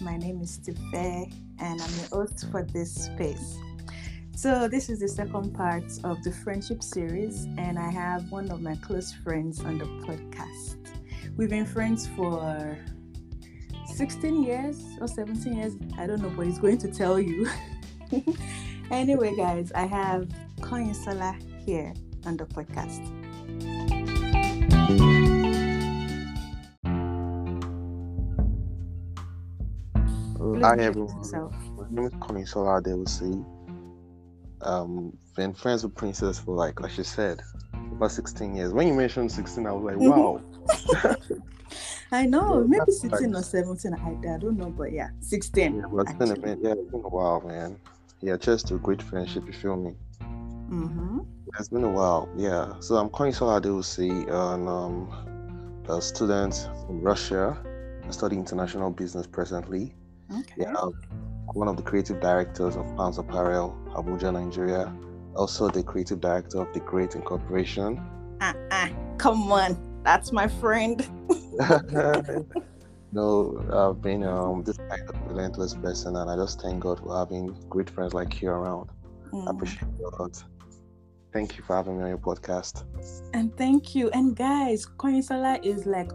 [0.00, 3.58] My name is Tife, and I'm the host for this space.
[4.34, 8.62] So, this is the second part of the friendship series, and I have one of
[8.62, 10.76] my close friends on the podcast.
[11.36, 12.78] We've been friends for
[13.94, 17.46] 16 years or 17 years, I don't know, but he's going to tell you.
[18.90, 20.28] anyway, guys, I have
[20.60, 21.92] Kanyinsola here
[22.24, 23.19] on the podcast.
[30.58, 31.14] Hi everyone.
[31.76, 33.44] My name is Kanyinsola Adewusi.
[34.62, 37.40] Um, been friends with Princess for like, like she said,
[37.72, 38.72] about 16 years.
[38.72, 40.42] When you mentioned 16, I was like, wow.
[42.12, 43.94] I know, maybe 16 or 17.
[43.94, 45.76] I, I don't know, but yeah, 16.
[45.76, 46.58] Yeah, but it's been a minute.
[46.62, 47.78] Yeah, it's been a while, man.
[48.20, 49.94] Yeah, just a great friendship, you feel me?
[50.20, 51.20] Mm-hmm.
[51.58, 52.74] It's been a while, yeah.
[52.80, 57.56] So I'm Kanyinsola Adewusi, and um, a student from Russia.
[58.04, 59.94] I study international business presently.
[60.32, 60.54] Okay.
[60.58, 60.74] Yeah,
[61.54, 64.92] one of the creative directors of Pounds Apparel, Abuja, Nigeria.
[65.36, 68.00] Also, the creative director of the Great Incorporation.
[68.40, 69.76] Ah, ah, come on.
[70.04, 71.06] That's my friend.
[73.12, 77.16] no, I've been um, this kind of relentless person, and I just thank God for
[77.16, 78.90] having great friends like you around.
[79.32, 79.50] I Mm.
[79.50, 80.42] appreciate it a lot.
[81.32, 82.82] Thank you for having me on your podcast.
[83.34, 84.10] And thank you.
[84.10, 86.10] And guys, Kanyinsola is like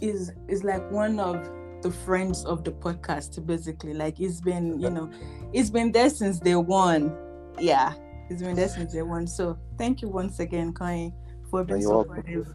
[0.00, 1.48] is is like one of
[1.82, 3.94] the friends of the podcast, basically.
[3.94, 5.10] Like it's been, you know,
[5.52, 7.16] it's been there since day one.
[7.58, 7.94] Yeah.
[8.30, 9.26] It's been there since day one.
[9.26, 11.12] So thank you once again, Koyin,
[11.50, 12.48] for being supportive.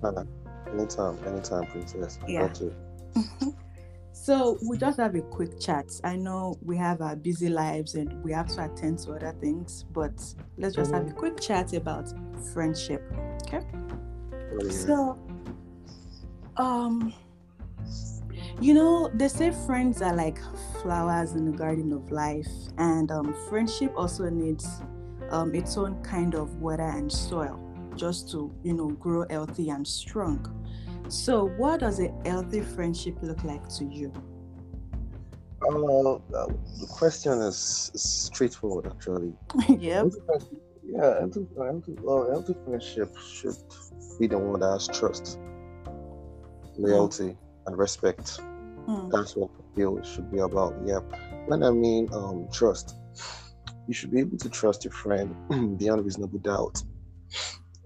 [0.74, 2.20] Anytime, anytime, princess.
[2.28, 2.52] Yeah.
[4.12, 5.86] So we just have a quick chat.
[6.04, 9.86] I know we have our busy lives and we have to attend to other things,
[9.94, 10.12] but
[10.58, 12.12] let's just have a quick chat about
[12.52, 13.04] friendship.
[13.44, 13.62] Okay.
[14.60, 15.18] Do you- So,
[16.58, 17.14] um,
[18.60, 20.40] you know, they say friends are like
[20.82, 22.48] flowers in the garden of life,
[22.78, 24.82] and um, friendship also needs
[25.30, 27.64] um, its own kind of water and soil
[27.96, 30.40] just to, you know, grow healthy and strong.
[31.10, 34.12] So, what does a healthy friendship look like to you?
[35.62, 36.18] Uh, uh,
[36.80, 39.34] the question is, is straightforward, actually.
[39.80, 40.08] yep.
[40.84, 43.56] Yeah, healthy, healthy, well, healthy friendship should
[44.20, 45.40] be the one that has trust,
[46.78, 47.36] loyalty,
[47.68, 48.40] and respect.
[48.88, 50.74] Mm, That's what feel should be about.
[50.86, 51.00] Yeah.
[51.46, 52.96] When I mean um, trust,
[53.88, 55.36] you should be able to trust your friend
[55.78, 56.82] beyond reasonable doubt.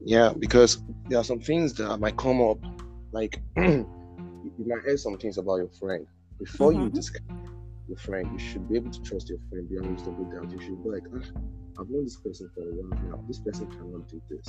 [0.03, 2.57] Yeah, because there are some things that might come up,
[3.11, 3.87] like you
[4.57, 6.07] you might hear some things about your friend.
[6.39, 6.93] Before you Mhm.
[6.95, 7.21] discuss
[7.91, 10.49] your friend, you should be able to trust your friend beyond reasonable doubt.
[10.51, 11.27] You should be like, ah,
[11.79, 13.19] I've known this person for a while now.
[13.27, 14.47] This person cannot do this.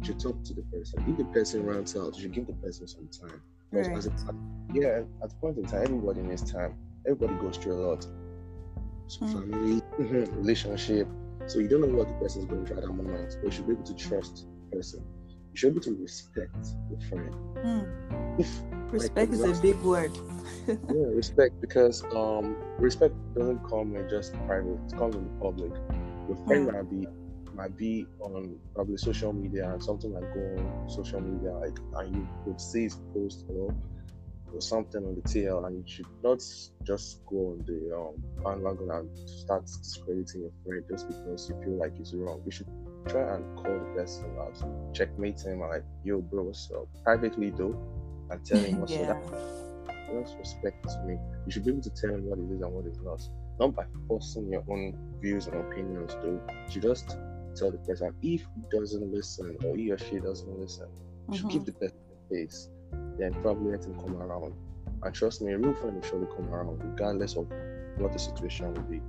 [0.00, 1.02] You should talk to the person.
[1.08, 3.40] If the person runs out, you should give the person some time.
[3.72, 3.96] Right.
[3.96, 4.12] as a,
[4.72, 6.76] yeah, at the point in time, everybody needs time.
[7.06, 8.06] Everybody goes through a lot.
[9.06, 9.32] So Mm.
[9.32, 9.82] Family,
[10.38, 11.08] relationship.
[11.46, 13.50] So you don't know what the person is going through at that moment, but you
[13.50, 15.02] should be able to trust the person.
[15.52, 16.56] You should be able to respect
[16.90, 17.34] your friend.
[17.64, 18.50] Mm, If
[18.94, 20.12] Respect is a big word.
[20.68, 25.72] yeah, respect because um respect doesn't come in just private, it comes in public.
[26.28, 26.72] Your friend Mm.
[26.72, 27.06] might be
[27.54, 32.16] might be on probably social media and something like go on social media like and
[32.16, 33.72] you could see his post or
[34.52, 36.40] or something on the TL and you should not
[36.86, 41.78] just go on the um bandwagon and start discrediting your friend just because you feel
[41.78, 42.40] like he's wrong.
[42.44, 42.68] You should
[43.08, 44.56] try and call the person out,
[44.94, 46.88] checkmate him and like, yo bro, so?
[47.04, 47.76] Privately though,
[48.30, 49.14] and tell him what's yeah.
[50.12, 51.18] that's respect to me.
[51.46, 53.20] You should be able to tell him what it is and what is not.
[53.58, 56.40] Not by forcing your own views and opinions, though.
[56.66, 57.16] You should just
[57.56, 60.88] tell the person if he doesn't listen or he or she doesn't listen,
[61.30, 61.52] you should Mhm.
[61.52, 62.70] give the person space.
[63.18, 64.54] Then probably let him come around.
[65.02, 67.46] And trust me, a real friend will surely come around, regardless of
[67.98, 69.00] what the situation will be.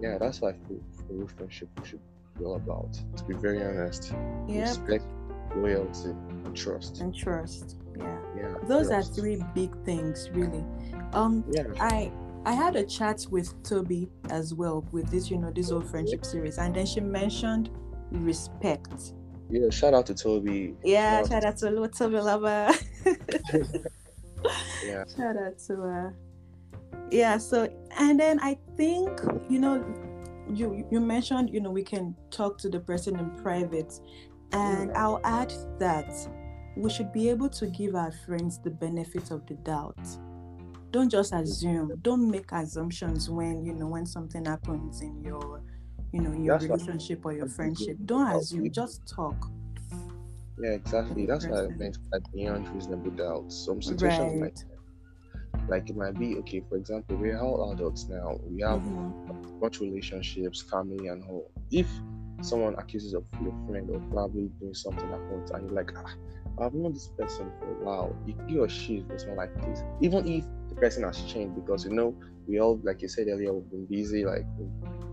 [0.00, 0.80] Yeah, that's what I feel
[1.10, 2.00] a real friendship should
[2.38, 2.92] be all about.
[3.16, 4.12] To be very honest,
[4.48, 4.60] Yep.
[4.60, 5.04] respect,
[5.56, 7.00] loyalty, and trust.
[7.00, 7.76] And trust.
[8.36, 8.54] Yeah.
[8.66, 10.64] Those are three big things really
[11.12, 11.64] um Yeah.
[11.80, 12.10] i
[12.44, 16.24] i had a chat with toby as well with this you know this old friendship
[16.24, 17.70] series and then she mentioned
[18.10, 19.12] respect
[19.50, 20.74] Yeah, shout out to Toby.
[20.84, 21.28] yeah Love.
[21.28, 22.72] shout out to little toby lover
[24.84, 25.04] Yeah.
[25.16, 26.14] shout out to her
[27.10, 29.10] yeah so and then i think
[29.48, 29.82] you know
[30.52, 33.92] you you mentioned you know we can talk to the person in private
[34.52, 35.02] and Yeah.
[35.04, 36.10] i'll add that
[36.76, 39.98] we should be able to give our friends the benefit of the doubt
[40.90, 45.62] don't just assume don't make assumptions when you know when something happens in your
[46.12, 49.52] you know your That's relationship or your friendship don't assume just talk
[50.58, 51.26] Yeah, exactly.
[51.26, 53.52] That's what I meant by beyond reasonable doubt.
[53.52, 54.64] Some situations might
[55.68, 56.60] Like it might be okay.
[56.68, 58.38] For example, we're all adults now.
[58.44, 59.14] We have Mhm.
[59.60, 61.50] much relationships, family, and all.
[61.70, 62.02] If
[62.44, 66.64] someone accuses of your friend of probably doing something at once, and you're like, ah,
[66.64, 68.18] I've known this person for a while.
[68.24, 69.84] He he or she was not like this.
[70.00, 73.52] Even if the person has changed, because you know, we all, like you said earlier,
[73.54, 74.24] we've been busy.
[74.24, 74.46] Like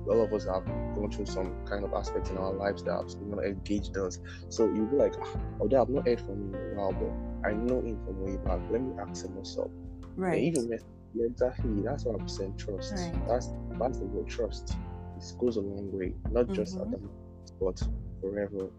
[0.07, 0.63] all of us have
[0.95, 4.19] gone through some kind of aspect in our lives that have you know, engaged us.
[4.49, 7.49] So you'll be like, ah, although I've not heard from him in a while, but
[7.49, 8.61] I know him from way back.
[8.69, 9.71] Let me ask him what's up.
[10.31, 10.43] And Right.
[10.43, 10.79] even when,
[11.13, 12.55] yeah, exactly, that's what I'm saying.
[12.57, 12.93] Trust.
[12.93, 13.13] Right.
[13.27, 14.79] That's that's the word trust.
[15.17, 16.91] It goes a long way, not just at Mhm.
[16.91, 16.99] the
[17.61, 17.81] but
[18.19, 18.69] forever.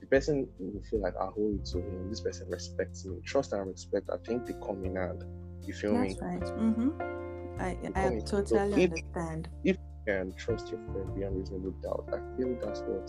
[0.00, 2.08] The person will feel like I hold it to him.
[2.08, 3.18] This person respects me.
[3.24, 4.08] Trust and respect.
[4.10, 5.24] I think they come in hand.
[5.66, 6.08] You feel me?
[6.08, 6.40] That's right.
[6.40, 7.60] Mm-hmm.
[7.60, 9.48] I You I in- so totally if- understand.
[10.06, 12.08] and trust your friend beyond reasonable doubt.
[12.08, 13.06] I feel that's what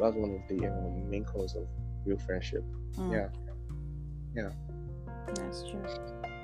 [0.00, 1.66] that's one of the um, main cause of
[2.06, 2.64] real friendship.
[2.96, 3.30] Mm.
[4.34, 4.50] Yeah.
[5.34, 5.84] That's true.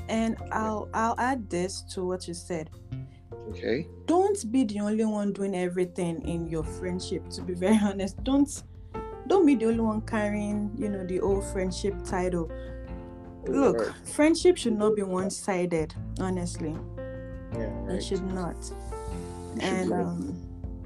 [0.08, 2.70] And I'll I'll add this to what you said.
[3.50, 3.86] Okay.
[4.06, 7.28] Don't be the only one doing everything in your friendship.
[7.30, 8.50] To be very honest, don't
[9.28, 12.50] don't be the only one carrying, you know, the old friendship title.
[13.46, 13.92] Look, Right.
[14.06, 15.94] friendship should not be one-sided.
[16.20, 16.74] Honestly,
[17.52, 17.88] Yeah.
[17.92, 18.56] it should not.
[19.60, 20.36] And um,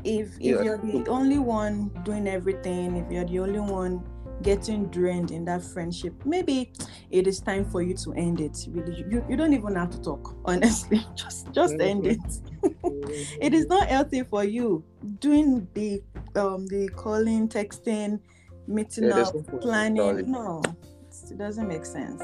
[0.04, 0.62] if if Yeah.
[0.62, 4.02] you're the only one doing everything, if you're the only one
[4.42, 6.72] getting drained in that friendship, maybe
[7.10, 8.56] it is time for you to end it.
[8.70, 10.34] Really, you, you don't even have to talk.
[10.44, 12.16] Honestly, just just end Mhm.
[12.62, 12.72] it.
[13.40, 14.84] it is not healthy for you
[15.20, 16.02] doing the
[16.36, 18.20] um the calling, texting,
[18.66, 20.30] meeting Yeah, up, no point in planning.
[20.30, 20.62] No,
[21.30, 22.22] it doesn't make sense.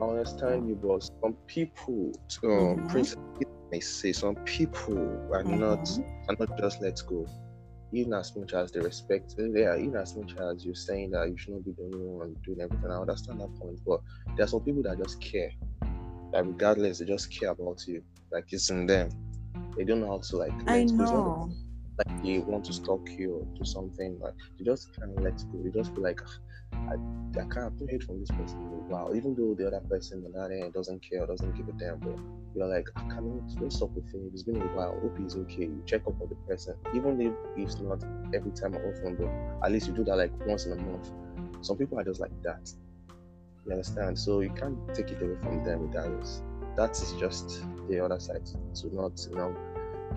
[0.00, 2.12] I understand you, but some people,
[2.44, 2.88] um, Mhm.
[2.88, 4.96] principally, may say some people
[5.32, 6.04] are not Mhm.
[6.28, 7.26] are not just let go.
[7.92, 11.36] Even as much as they respect, yeah, even as much as you're saying that you
[11.38, 12.90] should not be the only one doing everything.
[12.90, 14.00] I understand that point, but
[14.36, 15.50] there are some people that just care.
[16.32, 18.02] That regardless, they just care about you.
[18.30, 19.08] Like it's in them.
[19.76, 20.52] They don't know how to like.
[20.66, 21.02] I let go.
[21.04, 21.50] It's know.
[21.98, 24.18] Like they want to stalk you or do something.
[24.20, 25.60] Like they just can't let go.
[25.62, 26.94] They just feel like "Ah, I,
[27.40, 29.14] I can't I've from this person in while.
[29.14, 32.18] Even though the other person on other end doesn't care doesn't give a damn, but
[32.54, 34.30] you're like, I cannot what's up with him?
[34.32, 34.98] It's been a while.
[35.00, 35.62] Hope he's okay.
[35.62, 38.02] You check up on the person, even if it's not
[38.34, 41.10] every time or often, but at least you do that like once in a month.
[41.60, 42.72] Some people are just like that.
[43.66, 44.18] You understand?
[44.18, 46.42] So you can't take it away from them regardless.
[46.76, 49.56] That is just the other side to not, you know,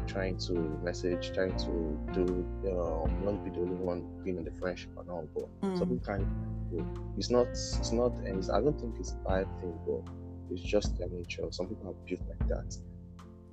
[0.07, 0.53] trying to
[0.83, 2.23] message, trying to do,
[2.71, 5.47] um, not be the only one being in the friendship and all, but
[5.77, 6.01] some Mm.
[6.01, 6.27] people can't.
[7.17, 10.01] It's not, it's not, and it's, I don't think it's a bad thing, but
[10.49, 11.43] it's just their nature.
[11.51, 12.77] Some people are built like that.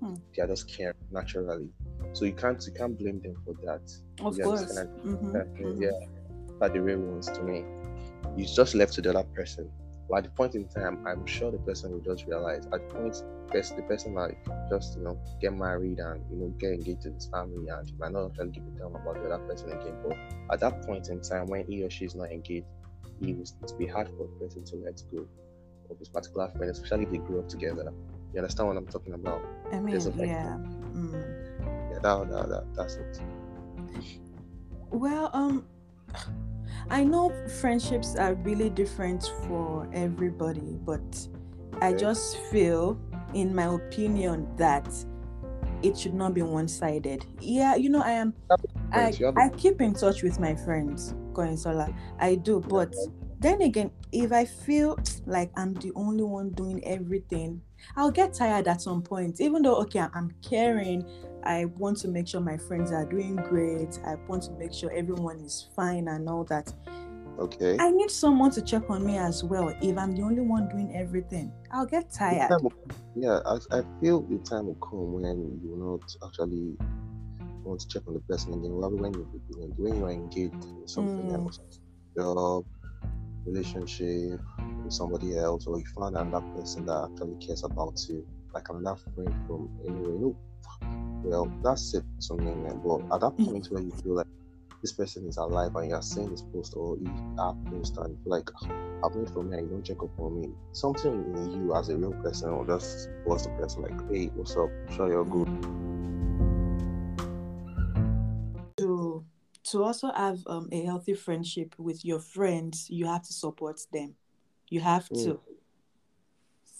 [0.00, 0.14] Hmm.
[0.37, 1.69] They are just care naturally,
[2.12, 3.82] so you can't, you can't blame them for that.
[4.25, 4.62] Of You course.
[4.73, 5.81] Mhm, That, mhm.
[5.82, 5.91] Yeah,
[6.61, 7.64] are the real ones to me.
[8.36, 9.69] It's just left to the other person.
[10.08, 12.67] But at the point in time, I'm sure the person will just realize.
[12.72, 13.22] At the point,
[13.53, 14.36] the person might
[14.70, 17.94] just you know get married and you know get engaged to his family, and he
[17.98, 19.96] might not actually give a damn about the other person again.
[20.06, 20.17] But
[20.53, 22.67] at that point in time, when he or she is not engaged,
[23.20, 25.27] it will it's be hard for the person to let go
[25.91, 27.93] of this particular friend, especially if they grew up together.
[28.32, 29.43] You understand what I'm talking about?
[29.72, 30.58] I mean, like- yeah.
[30.94, 31.91] Mm.
[31.91, 33.20] Yeah, that, that, that that's it.
[34.91, 35.67] Well, um,
[36.91, 41.29] I know friendships are really different for everybody, but
[41.81, 42.98] I just feel,
[43.34, 44.88] in my opinion, that
[45.82, 47.27] it should not be one-sided.
[47.41, 48.34] Yeah, you know, I am.
[48.91, 51.94] I, Friends, you have a- I keep in touch with my friends, Kanyinsola.
[52.19, 52.94] I do, but
[53.38, 57.60] then again, if I feel like I'm the only one doing everything,
[57.96, 59.41] I'll get tired at some point.
[59.41, 61.05] Even though, okay, I'm caring,
[61.45, 64.91] I want to make sure my friends are doing great, I want to make sure
[64.93, 66.73] everyone is fine and all that.
[67.39, 67.77] Okay.
[67.79, 69.69] I need someone to check on me as well.
[69.81, 72.51] If I'm the only one doing everything, I'll get tired.
[72.63, 72.73] will-
[73.15, 76.77] yeah, I, I feel the time will come when you will not actually
[77.65, 78.73] want to check on the person again.
[78.73, 81.35] Rather, when you when, when you are engaged in something Mm.
[81.35, 81.61] else,
[82.17, 82.67] job,
[83.47, 84.41] relationship
[84.85, 89.01] with somebody else, or you find another person that actually cares about you, like another
[89.15, 90.13] friend from anywhere.
[90.15, 90.37] You know,
[91.25, 92.55] well, that's it to me.
[92.55, 92.81] man.
[92.85, 94.27] But at that point where you feel like
[94.82, 98.49] this person is alive and you're seeing this post or you are post and like
[98.63, 98.69] "Ah,
[99.05, 100.49] I've made from me you don't check up on me.
[100.73, 104.56] Something in you as a real person or just was the person like, hey, what's
[104.56, 104.70] up?
[104.94, 105.49] Sure you're good.
[108.79, 109.25] To
[109.65, 114.15] to also have um, a healthy friendship with your friends, you have to support them.
[114.70, 115.39] You have Mm.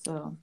[0.05, 0.39] to.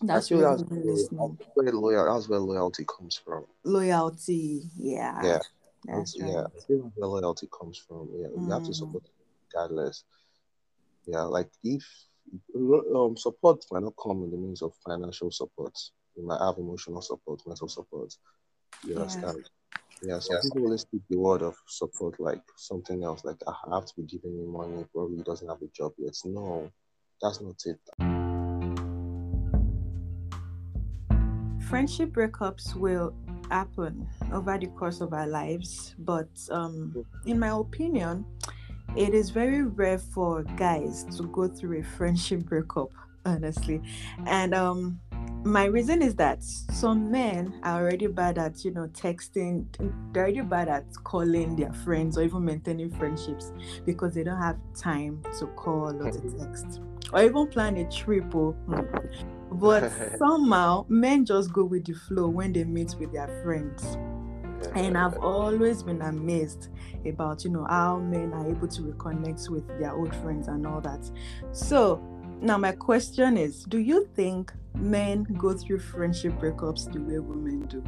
[0.00, 0.62] So I that's feel really that's
[1.10, 3.44] where, that's where loyal that's where loyalty comes from.
[3.64, 5.22] Loyalty, yeah.
[5.24, 5.38] Yeah.
[5.84, 6.46] That's yeah, right.
[6.46, 8.08] I feel that's where loyalty comes from.
[8.14, 8.74] Yeah, you have to Mm.
[8.76, 9.04] support
[9.52, 10.04] regardless.
[11.06, 11.84] Yeah, like if
[12.54, 15.76] um, support might not come in the means of financial support.
[16.14, 18.14] You might have emotional support, mental support.
[18.82, 19.00] You Yeah.
[19.00, 19.48] understand?
[20.02, 23.74] Yeah, some people always take the word of support like something else, like "Ah, I
[23.76, 26.14] have to be giving you money, probably doesn't have a job yet.
[26.24, 26.70] No,
[27.20, 27.80] that's not it.
[31.68, 33.14] Friendship breakups will
[33.50, 38.24] happen over the course of our lives, but um, in my opinion,
[38.96, 42.88] it is very rare for guys to go through a friendship breakup,
[43.26, 43.82] honestly.
[44.26, 44.98] And um,
[45.44, 49.66] my reason is that some men are already bad at, you know, texting,
[50.12, 53.52] they're already bad at calling their friends or even maintaining friendships
[53.84, 56.80] because they don't have time to call or to text
[57.12, 58.34] or even plan a trip.
[58.34, 58.54] Or,
[59.52, 63.96] but somehow men just go with the flow when they meet with their friends.
[64.74, 66.68] And i've always been amazed
[67.06, 70.80] about you know how men are able to reconnect with their old friends and all
[70.80, 71.08] that.
[71.52, 72.02] So
[72.40, 77.66] now my question is do you think men go through friendship breakups the way women
[77.66, 77.82] do?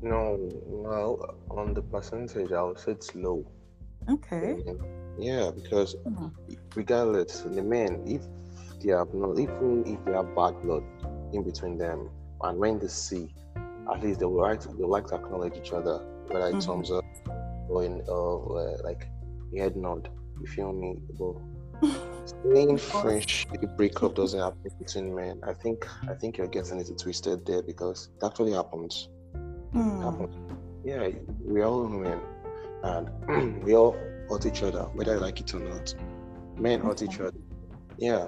[0.00, 3.44] No, well, on the percentage, I would say it's low.
[4.08, 4.56] okay.
[5.18, 6.32] Yeah, because Mhm.
[6.76, 8.22] regardless, the men, if
[8.80, 10.82] they have no, even if they have bad blood
[11.32, 12.08] in between them,
[12.42, 13.34] and when they see,
[13.92, 16.66] at least they will like to, they will like to acknowledge each other, whether it's
[16.66, 16.68] Mhm.
[16.68, 17.04] thumbs up
[17.68, 19.08] or in uh, uh, like
[19.56, 20.08] head nod.
[20.40, 20.98] You feel me?
[21.18, 21.34] But
[22.44, 25.40] saying friendship breakup doesn't happen between men.
[25.46, 29.08] I think I think you're getting it twisted there because it actually happens.
[29.72, 30.00] Hmm.
[30.00, 30.34] happens.
[30.84, 31.08] Yeah,
[31.44, 32.20] we are all men,
[32.84, 33.92] and we all
[34.30, 35.94] hurt each other, whether you like it or not.
[36.58, 37.36] Men hurt each other.
[37.98, 38.26] Yeah,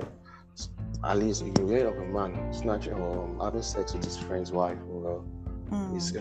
[1.05, 4.53] at least you hear of a man snatching or um, having sex with his friend's
[4.53, 5.25] wife or
[5.71, 5.95] Hmm.
[5.95, 6.13] his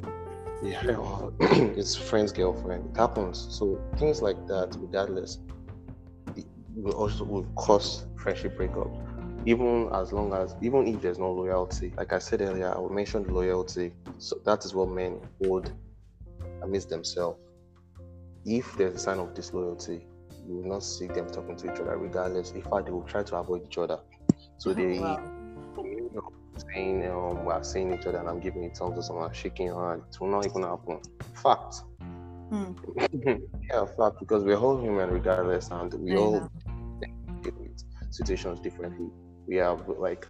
[0.61, 1.33] yeah, or
[1.75, 2.89] his friend's girlfriend.
[2.91, 3.47] It happens.
[3.57, 5.39] So things like that, regardless,
[6.75, 8.89] will also will cause friendship breakup.
[9.45, 13.31] Even as long as, even if there's no loyalty, like I said earlier, I mentioned
[13.31, 13.93] loyalty.
[14.17, 15.71] So that is what men hold
[16.61, 17.39] amidst themselves.
[18.45, 20.07] If there's a sign of disloyalty,
[20.47, 22.51] you will not see them talking to each other regardless.
[22.51, 23.99] In fact, they will try to avoid each other.
[24.59, 25.23] So they Wow.
[25.77, 26.21] you know,
[26.73, 29.67] saying um, we are seeing each other and I'm giving you thumbs or someone shaking
[29.67, 30.03] your hand.
[30.11, 30.99] It will not even happen.
[31.33, 31.75] Fact.
[32.51, 32.73] Hmm.
[33.71, 36.49] yeah, fact, because we're all human regardless and we I all know.
[37.41, 39.09] deal with situations differently.
[39.47, 40.27] We have like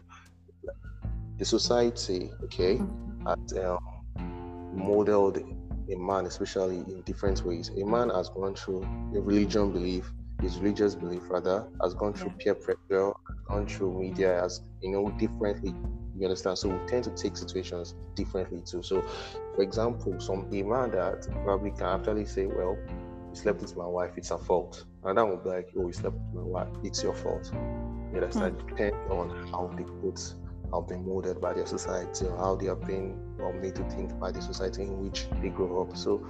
[1.38, 3.28] the society, okay, Mhm.
[3.28, 3.78] has um,
[4.74, 7.72] modeled a man, especially in different ways.
[7.82, 8.84] A man has gone through
[9.16, 13.12] a religion belief, his religious belief rather, has gone through peer pressure,
[13.48, 15.74] gone through media, has you know differently.
[16.18, 16.58] You understand?
[16.58, 18.84] So we tend to take situations differently too.
[18.84, 19.02] So,
[19.56, 22.78] for example, some a man that probably can actually say, "Well,
[23.30, 25.94] you slept with my wife, it's her fault," and that would be like, "Oh, you
[25.94, 27.50] slept with my wife, it's your fault."
[28.12, 28.56] You understand?
[28.62, 28.68] Hmm.
[28.68, 30.20] Depending on how they put
[30.74, 34.18] have been molded by their society or how they have been or made to think
[34.20, 35.98] by the society in which they grow up.
[35.98, 36.28] So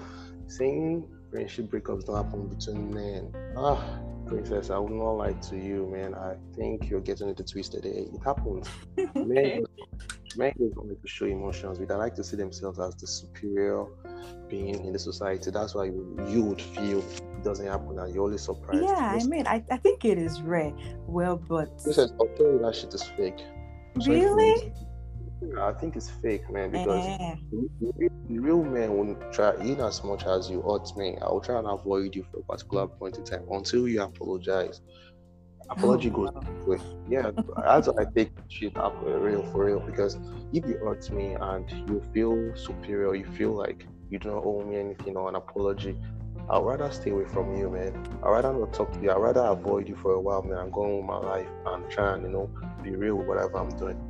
[0.48, 3.34] saying friendship breakups don't happen between men.
[3.58, 6.14] Ah, princess, I will not lie to you, man.
[6.14, 7.86] I think you're getting it twisted.
[7.86, 8.68] It it happens.
[9.16, 9.66] Men,
[10.36, 11.80] men don't like to show emotions.
[11.80, 13.86] They like to see themselves as the superior
[14.48, 15.50] being in the society.
[15.52, 18.84] That's why you, you would feel it doesn't happen and you're always surprised.
[18.84, 20.74] Yeah, I mean, I, I think it is rare.
[21.08, 23.40] Well, but Princess, I'll tell you that shit is fake.
[24.06, 24.72] Really?
[25.60, 27.06] I think it's fake, man, because
[27.52, 31.18] the real men won't try in as much as you hurt me.
[31.22, 34.82] I will try and avoid you for a particular point in time until you apologize.
[35.70, 37.32] Apology oh, goes with yeah.
[37.64, 40.18] That's why I take shit up real for real because
[40.52, 44.78] if you hurt me and you feel superior, you feel like you don't owe me
[44.78, 45.98] anything or an apology.
[46.50, 47.94] I'd rather stay away from you, man.
[48.24, 49.12] I'd rather not talk to you.
[49.12, 51.90] I'd rather avoid you for a while, man, and go on with my life and
[51.92, 52.50] try and, you know,
[52.82, 54.09] be real with whatever I'm doing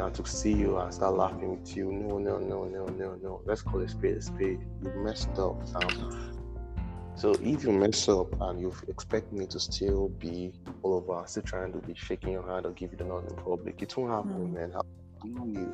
[0.00, 1.92] than to see you and start laughing with you.
[1.92, 3.42] No, no, no, no, no, no.
[3.44, 4.60] Let's call a spade a spade.
[4.82, 6.36] You messed up, Sam.
[7.16, 10.52] So if you mess up and you expect me to still be
[10.82, 13.36] all over, still trying to be shaking your hand or give you the nod in
[13.36, 14.52] public, it won't happen, Mm.
[14.54, 14.70] man.
[14.72, 14.82] How
[15.22, 15.72] do you?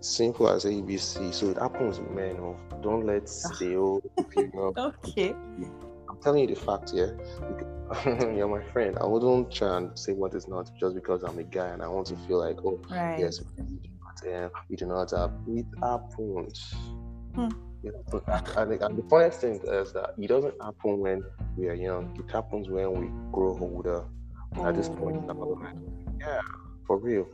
[0.00, 1.32] Simple as ABC.
[1.32, 2.36] So it happens with men.
[2.40, 2.56] Oh.
[2.82, 3.26] Don't let
[3.60, 4.02] the old
[4.76, 5.34] okay.
[6.16, 7.18] I'm telling you the fact here.
[8.06, 8.96] You're my friend.
[9.00, 11.88] I wouldn't try and say what is not just because I'm a guy and I
[11.88, 13.18] want to feel like, oh, Right.
[13.18, 15.32] yes, we do not, uh, we do not have.
[15.46, 16.74] It happens.
[17.34, 17.48] Hmm.
[17.84, 18.56] Happens.
[18.56, 21.22] And, the- and the funniest thing is that it doesn't happen when
[21.56, 22.16] we are young.
[22.18, 24.04] It happens when we grow older.
[24.64, 25.58] At this point in our Oh.
[25.62, 25.74] life.
[26.18, 26.40] Yeah,
[26.86, 27.26] for real.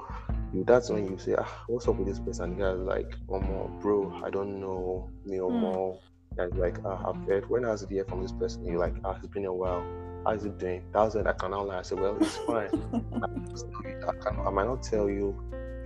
[0.66, 2.56] That's when you say, ah, what's up with this person?
[2.58, 5.60] The guy's like, oh, more, bro, I don't know, me or Hmm.
[5.60, 5.98] more.
[6.38, 9.16] And like, ah, I've heard, when I was hear from this person, you're like, ah,
[9.16, 9.84] it's been a while.
[10.24, 10.84] How's it doing?
[10.92, 11.26] That's it.
[11.26, 11.78] I can now lie.
[11.78, 12.68] I said, well, it's fine.
[12.92, 15.36] I, can, I might not tell you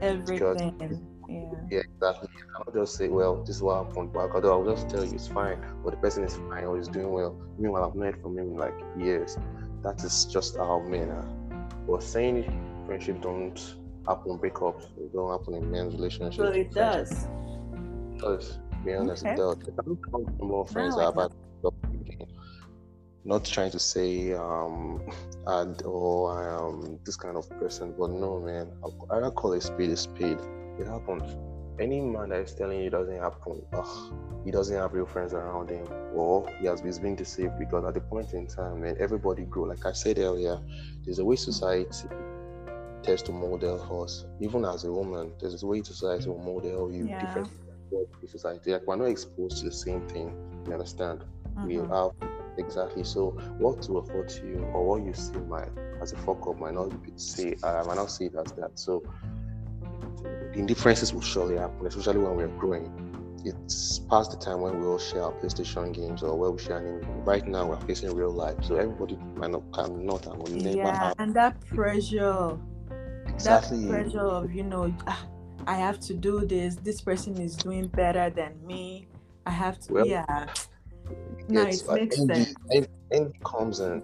[0.00, 1.00] everything.
[1.28, 1.40] Yeah.
[1.70, 2.28] yeah, exactly.
[2.32, 5.26] I cannot just say, well, this is what happened, but I'll just tell you it's
[5.26, 7.36] fine, or the person is fine, or is doing well.
[7.58, 9.36] Meanwhile, I've known from him in like years.
[9.82, 11.28] That is just how men are.
[11.88, 12.44] But saying
[12.86, 13.58] friendship don't
[14.06, 16.38] happen breakups, it don't happen in men's relationships.
[16.38, 17.26] Well, it does.
[18.14, 18.58] It does.
[18.86, 19.32] Be honest, okay.
[19.32, 21.32] it don't come more friends that have
[23.24, 25.02] not trying to say um
[25.48, 28.70] and or I am this kind of person, but no man,
[29.10, 30.38] I, I call a speed a spade.
[30.78, 31.36] It happens.
[31.80, 34.14] Any man that is telling you it doesn't happen, ugh,
[34.44, 38.00] he doesn't have real friends around him, or he has been deceived because at the
[38.00, 40.60] point in time when everybody grow, like I said earlier,
[41.04, 42.08] there's a way society
[43.02, 44.24] tends to model us.
[44.40, 47.44] Even as a woman, there's a way society will model you yeah.
[47.90, 48.72] Different society.
[48.72, 50.34] Like we're not exposed to the same thing.
[50.66, 51.24] You understand?
[51.56, 51.66] Mm-hmm.
[51.66, 52.10] We have
[52.58, 53.04] exactly.
[53.04, 55.68] So what to afford to you or what you see might
[56.00, 58.72] as a fuck up might not see I might not see it as that.
[58.74, 59.02] So
[60.54, 63.02] the differences will surely happen, especially when we're growing.
[63.44, 66.78] It's past the time when we all share our PlayStation games or where we share
[66.78, 70.76] an Right now, we're facing real life, so everybody might not cannot and will never
[70.76, 71.14] yeah, have.
[71.18, 72.58] and that pressure,
[73.28, 73.84] exactly.
[73.84, 75.26] that pressure of you know, ah,
[75.66, 76.76] I have to do this.
[76.76, 79.08] This person is doing better than me.
[79.46, 79.92] I have to.
[79.92, 80.46] Well, yeah
[81.48, 82.54] Nice, makes envy, sense.
[82.72, 84.02] Envy, envy comes in.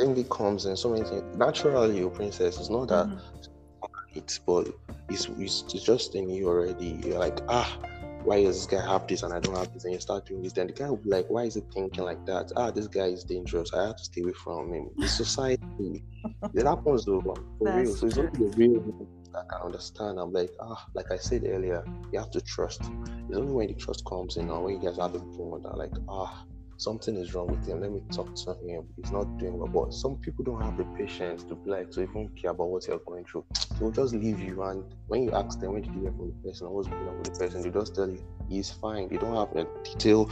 [0.00, 1.22] Envy comes in so many things.
[1.36, 3.88] Naturally, your princess is not that mm-hmm.
[4.14, 4.68] it's, but
[5.10, 6.98] it's, it's just in you already.
[7.04, 7.78] You're like, ah,
[8.24, 9.84] why does this guy have this and I don't have this?
[9.84, 12.04] And you start doing this, then the guy will be like, why is he thinking
[12.04, 12.52] like that?
[12.56, 13.74] Ah, this guy is dangerous.
[13.74, 14.90] I have to stay away from him.
[14.96, 16.04] It's society.
[16.54, 17.96] it happens though, for That's real.
[17.96, 20.18] So it's only the real I understand.
[20.18, 22.80] I'm like, ah, like I said earlier, you have to trust.
[23.28, 25.92] It's only when the trust comes in or when you guys have bond that like,
[26.08, 26.44] ah,
[26.82, 27.80] something is wrong with him.
[27.80, 28.88] Let me talk to him.
[28.96, 29.68] He's not doing well.
[29.68, 32.86] But some people don't have the patience to be like to even care about what
[32.88, 33.44] you're going through.
[33.78, 34.62] They'll just leave you.
[34.62, 37.18] And when you ask them, when did you hear from the person, what's going on
[37.18, 39.08] with the person, they just tell you he's fine.
[39.08, 40.28] They don't have a detail.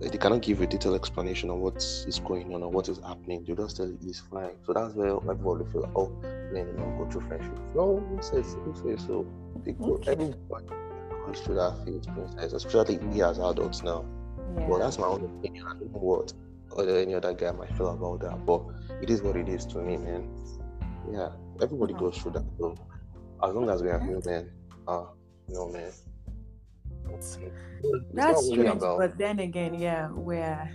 [0.00, 3.44] They cannot give a detailed explanation of what is going on or what is happening.
[3.46, 4.56] They just tell you he's fine.
[4.64, 6.12] So that's where everybody feel like, oh,
[6.52, 7.58] then you know, go through friendship.
[7.74, 9.24] No, who says, who says so?
[9.64, 10.12] They go, okay.
[10.12, 10.66] everybody
[11.26, 14.04] goes through that phase, especially we as adults now
[14.58, 14.66] yeah.
[14.66, 15.66] Well, that's my own opinion.
[15.66, 16.32] I don't know what
[16.76, 18.62] other any other guy might feel about that, but
[19.02, 20.28] it is what it is to me, man.
[21.10, 21.30] Yeah,
[21.62, 22.04] everybody mm-hmm.
[22.04, 22.44] goes through that.
[22.58, 22.76] So
[23.42, 24.50] as long as we are human,
[24.88, 25.04] uh,
[25.48, 25.92] you know, man.
[28.12, 28.98] That's true, about...
[28.98, 30.68] but then again, yeah, we're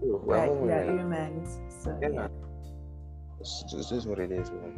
[0.00, 1.60] we're, we're, we're humans.
[1.82, 2.28] So yeah, yeah.
[3.38, 4.74] This, this is what it is, man.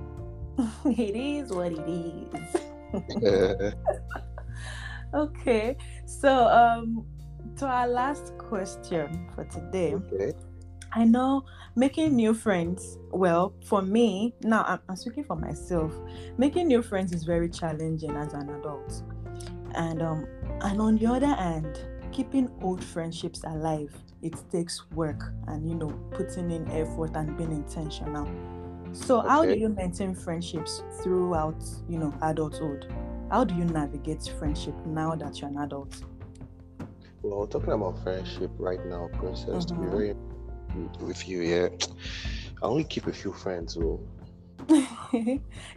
[0.85, 3.75] it is what it is.
[5.15, 7.07] okay, so um,
[7.57, 9.95] to our last question for today.
[9.95, 10.33] Okay.
[10.93, 11.45] I know
[11.77, 15.93] making new friends, well, for me, now I'm, I'm, speaking for myself,
[16.38, 19.03] making new friends is very challenging as an adult.
[19.75, 20.27] And um
[20.61, 21.81] and on the other hand,
[22.12, 27.51] keeping old friendships alive, it takes work and you know, putting in effort and being
[27.51, 28.29] intentional.
[28.93, 29.29] So okay.
[29.29, 32.93] how do you maintain friendships throughout, you know, adulthood?
[33.31, 36.05] How do you navigate friendship now that you're an adult?
[37.25, 39.69] Well, talking about friendship right now, Princess, mm-hmm.
[39.69, 39.97] to be mm-hmm.
[39.97, 40.15] very
[41.09, 41.69] with you, yeah,
[42.63, 43.99] I only keep a few friends, so.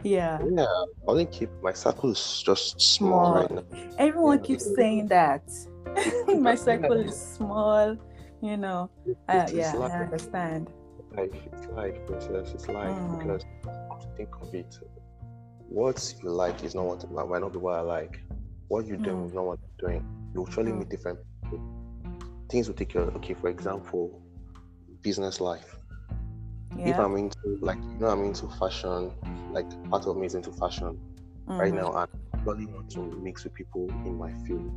[0.04, 0.38] yeah.
[0.44, 3.34] Yeah, I only keep my circle is just small, small.
[3.34, 3.94] right now.
[3.98, 4.44] Everyone yeah.
[4.44, 5.42] keeps saying that.
[6.38, 7.96] my circle is small,
[8.42, 8.90] you know.
[9.26, 9.92] Uh, yeah, life.
[9.92, 10.68] I understand.
[11.16, 12.52] Life, it's life, princess.
[12.52, 13.18] It's life mm.
[13.18, 13.42] because
[14.18, 14.78] think of it.
[15.70, 18.20] What you like is not what might not be what I like.
[18.68, 19.26] What you mm.
[19.26, 20.04] is not what I'm doing.
[20.34, 20.80] You actually mm.
[20.80, 21.18] meet different
[22.48, 23.02] things will take care.
[23.02, 24.20] Okay, for example,
[25.02, 25.76] business life.
[26.76, 26.90] Yeah.
[26.90, 29.12] If I'm into like you know I'm into fashion,
[29.52, 30.98] like part of me is into fashion
[31.48, 31.58] mm-hmm.
[31.58, 34.70] right now, and I really want to mix with people in my field.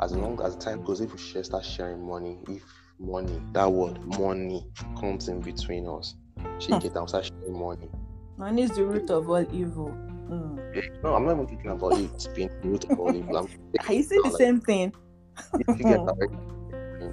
[0.00, 2.62] As long as time goes, if we share, start sharing money, if
[2.98, 4.66] money, that word money
[5.00, 6.16] comes in between us,
[6.58, 7.88] shake it down, start sharing money.
[8.36, 9.88] Money is the root of all evil.
[10.28, 11.02] Mm.
[11.02, 13.36] No, I'm not even thinking about it being the root of all evil.
[13.38, 13.48] I'm
[13.94, 14.92] you see the like, same thing?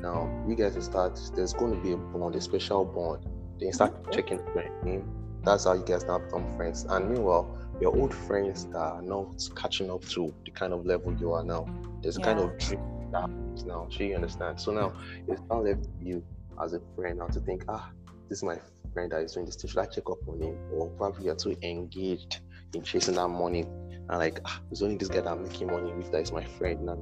[0.04, 1.20] now, you guys will start.
[1.34, 3.24] There's going to be a bond, a special bond.
[3.58, 4.42] Then you start checking
[4.84, 5.10] name.
[5.44, 6.84] That's how you guys now become friends.
[6.84, 11.16] And meanwhile, your old friends that are not catching up to the kind of level
[11.18, 11.66] you are now.
[12.02, 12.26] There's yeah.
[12.26, 13.30] kind of dream that
[13.66, 13.88] now.
[13.89, 14.60] So you understand.
[14.60, 14.94] So now
[15.28, 16.22] it's not left you
[16.62, 17.89] as a friend now to think, ah,
[18.28, 18.60] this is my
[18.94, 19.58] friend that is doing this.
[19.60, 20.58] Should I check up on him?
[20.74, 22.42] Or probably you're too engaged
[22.74, 23.66] in chasing that money
[24.10, 26.44] and like ah, it's only this guy that I'm making money with that is my
[26.44, 26.98] friend now.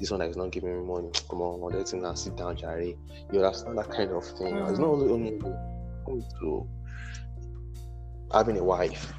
[0.00, 1.10] This one that is not giving me money.
[1.30, 2.96] Come on, let's now sit down, Jerry.
[3.32, 4.54] You understand that kind of thing.
[4.54, 4.70] Mm-hmm.
[4.70, 5.38] It's not only
[6.06, 6.68] only to
[8.32, 9.12] having a wife.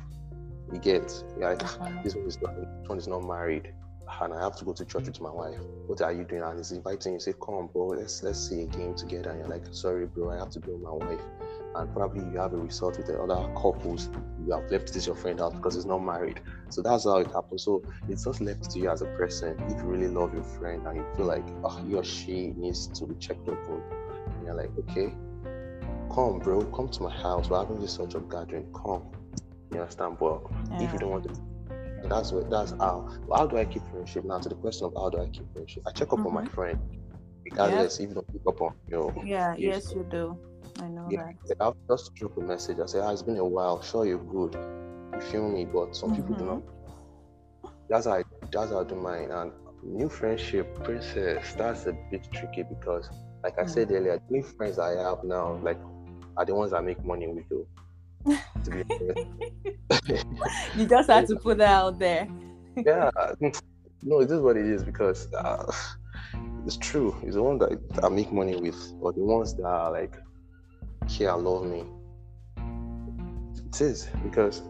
[0.73, 1.89] You get yeah, like, uh-huh.
[2.03, 3.73] this one is not this one is not married.
[4.21, 5.59] And I have to go to church with my wife.
[5.85, 6.41] What are you doing?
[6.41, 9.31] And he's inviting you, say, Come, bro, let's let's see a game together.
[9.31, 11.19] And you're like, sorry, bro, I have to be with my wife
[11.77, 14.09] and probably you have a result with the other couples
[14.45, 16.39] you have left this your friend out because he's not married.
[16.69, 17.63] So that's how it happens.
[17.63, 20.85] So it's just left to you as a person if you really love your friend
[20.87, 23.81] and you feel like oh, he or she needs to be checked up on.
[24.37, 25.13] And you're like okay
[26.13, 27.49] come bro come to my house.
[27.49, 28.71] We're having this sort of gathering.
[28.73, 29.03] Come.
[29.71, 30.17] You understand?
[30.17, 30.83] But yeah.
[30.83, 31.41] if you don't want to
[32.03, 34.23] that's what that's how how do I keep friendship?
[34.23, 36.27] Now to the question of how do I keep friendship I check up mm-hmm.
[36.27, 36.53] on my mm-hmm.
[36.53, 36.79] friend
[37.43, 38.03] regardless yeah.
[38.03, 40.37] if you don't pick up on you know, yeah yes you do
[40.81, 41.57] I know yeah, that.
[41.59, 42.79] I'll just drop a message.
[42.79, 43.81] I say, ah, it's been a while.
[43.81, 44.55] Sure, you're good.
[45.13, 45.65] You feel me?
[45.65, 46.21] But some mm-hmm.
[46.21, 46.57] people do not.
[46.57, 47.69] Mm-hmm.
[47.89, 49.31] That's how I, that's how I do mine.
[49.31, 49.51] And
[49.83, 53.09] new friendship, princess, that's a bit tricky because,
[53.43, 53.71] like I mm-hmm.
[53.71, 55.79] said earlier, the new friends I have now, like,
[56.35, 57.45] are the ones I make money with.
[57.49, 57.67] Though.
[60.75, 62.27] you just have to put that out there.
[62.75, 63.09] yeah,
[64.03, 65.71] no, it is what it is because uh,
[66.65, 67.15] it's true.
[67.23, 70.15] It's the ones that I make money with, or the ones that are like
[71.07, 71.83] care love me.
[73.65, 74.61] It is because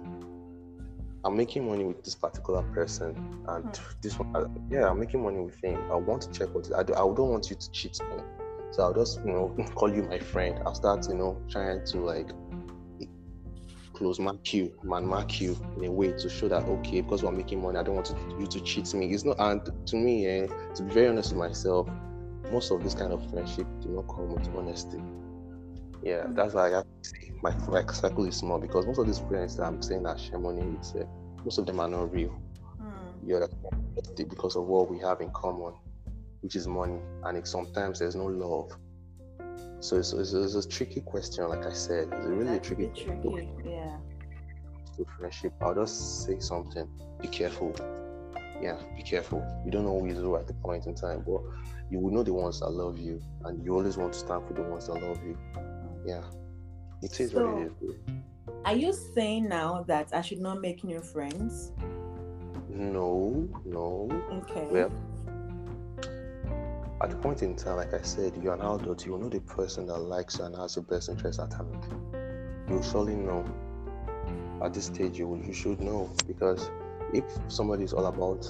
[1.23, 3.15] I'm making money with this particular person,
[3.47, 4.01] and mm.
[4.01, 5.79] this one, uh, yeah, I'm making money with him.
[5.91, 6.93] I want to check what I do.
[6.93, 8.23] I don't want you to cheat me,
[8.71, 10.59] so I'll just you know call you my friend.
[10.65, 12.29] I'll start you know trying to like
[13.97, 17.31] close mark you, man mark you in a way to show that okay, because we're
[17.31, 19.07] making money, I don't want to, you to cheat me.
[19.11, 21.89] It's not, and to me, eh, to be very honest with myself,
[22.51, 25.01] most of this kind of friendship do not come with honesty.
[26.03, 26.35] Yeah, mm.
[26.35, 29.19] that's why I have to say my like circle is small because most of these
[29.19, 31.05] friends that I'm saying that share money with, uh,
[31.43, 32.39] most of them are not real.
[32.81, 32.89] Mm.
[33.25, 33.45] Yeah,
[34.15, 35.73] because of what we have in common,
[36.41, 38.77] which is money, and it, sometimes there's no love.
[39.79, 42.09] So it's, it's, it's, a tricky question, like I said.
[42.11, 43.49] It's really a really tricky, tricky.
[43.63, 43.97] Yeah.
[44.97, 46.89] To friendship, I'll just say something.
[47.21, 47.75] Be careful.
[48.59, 49.45] Yeah, be careful.
[49.63, 51.41] You don't know who is who at the point in time, but
[51.91, 54.53] you will know the ones that love you, and you always want to stand for
[54.53, 55.37] the ones that love you
[56.07, 56.23] yeah,
[57.01, 57.95] it is so, what it is.
[58.63, 61.73] Are you saying now that I should not make new friends?
[62.69, 64.09] No, no.
[64.31, 64.67] Okay.
[64.71, 64.91] Well,
[67.01, 69.05] at the point in time, like I said, you're an adult.
[69.05, 71.85] You know the person that likes you and has your best interest at hand.
[72.69, 73.45] You surely know.
[74.63, 76.71] At this stage, you you should know because
[77.13, 78.41] if somebody is all about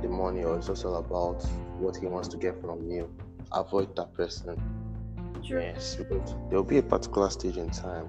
[0.00, 1.44] the money or it's just all about
[1.78, 3.14] what he wants to get from you,
[3.52, 4.58] avoid that person
[5.46, 5.60] True.
[5.60, 8.06] Yes, there will be a particular stage in time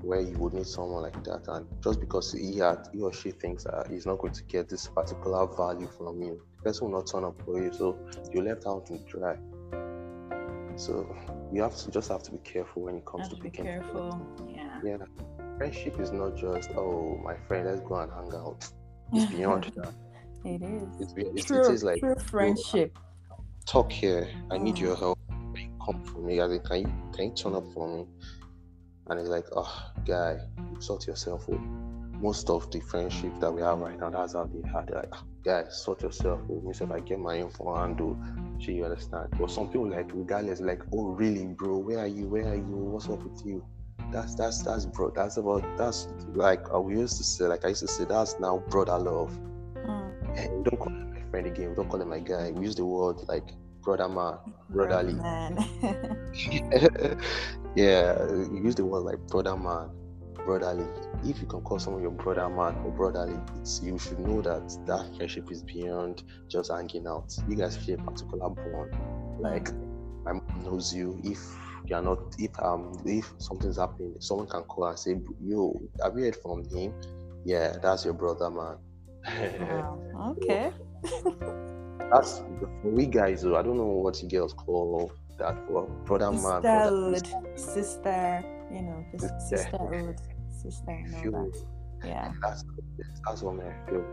[0.00, 3.30] where you would need someone like that, and just because he had he or she
[3.30, 6.98] thinks that he's not going to get this particular value from you, the person will
[6.98, 7.98] not turn up for you, so
[8.32, 9.36] you're left out in dry.
[10.76, 11.14] So
[11.52, 14.20] you have to just have to be careful when it comes to, to be careful.
[14.48, 14.80] Yeah.
[14.84, 14.96] Yeah.
[15.56, 18.68] Friendship is not just oh my friend, let's go and hang out.
[19.12, 19.92] It's beyond that.
[20.44, 20.82] It is.
[21.00, 22.96] It's, it's, true, it is like true friendship.
[23.32, 24.28] Oh, talk here.
[24.50, 25.00] I need your mm.
[25.00, 25.15] help
[25.86, 26.40] come for me?
[26.40, 28.06] As in, can you can you turn up for me?
[29.08, 30.38] And it's like, oh, guy,
[30.72, 31.60] you sort yourself out.
[32.20, 34.90] Most of the friendship that we have right now, that's how they had.
[34.90, 36.64] Like, oh, guy, sort yourself out.
[36.64, 38.18] Me, if I get my info handle,
[38.58, 39.28] she you understand.
[39.38, 41.78] But some people like, regardless, like, oh, really, bro?
[41.78, 42.26] Where are you?
[42.26, 42.62] Where are you?
[42.64, 43.64] What's up with you?
[44.12, 45.10] That's that's that's bro.
[45.10, 47.46] That's about that's like we used to say.
[47.46, 49.36] Like I used to say, that's now brother love.
[49.76, 50.38] Mm.
[50.38, 51.74] And don't call him my friend again.
[51.74, 52.50] Don't call him my guy.
[52.52, 53.48] We use the word like
[53.86, 55.14] brother man, brotherly.
[55.14, 55.56] Man.
[57.76, 59.90] yeah, you use the word like brother man,
[60.34, 60.84] brotherly.
[61.24, 64.76] If you can call someone your brother man or brotherly, it's you should know that
[64.86, 67.32] that friendship is beyond just hanging out.
[67.48, 68.92] You guys feel a particular bond.
[69.38, 69.70] Like
[70.24, 71.20] my mom knows you.
[71.22, 71.40] If
[71.86, 76.24] you're not, if um, if something's happening, someone can call and say, "Yo, have you
[76.24, 76.92] heard from him?"
[77.44, 78.78] Yeah, that's your brother man.
[79.60, 80.34] wow.
[80.36, 80.72] Okay.
[82.12, 83.42] That's for we guys.
[83.42, 86.62] Though, I don't know what you girls call that for brother man.
[86.62, 87.18] Brother,
[87.56, 90.16] sister, you know, sister, sisterhood,
[90.62, 91.64] sister, and all that.
[92.04, 92.32] Yeah.
[92.42, 92.64] That's
[93.26, 94.04] that's what I feel.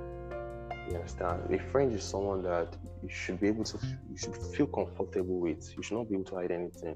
[0.90, 1.54] You understand?
[1.54, 3.78] A friend is someone that you should be able to,
[4.10, 5.74] you should feel comfortable with.
[5.78, 6.96] You should not be able to hide anything.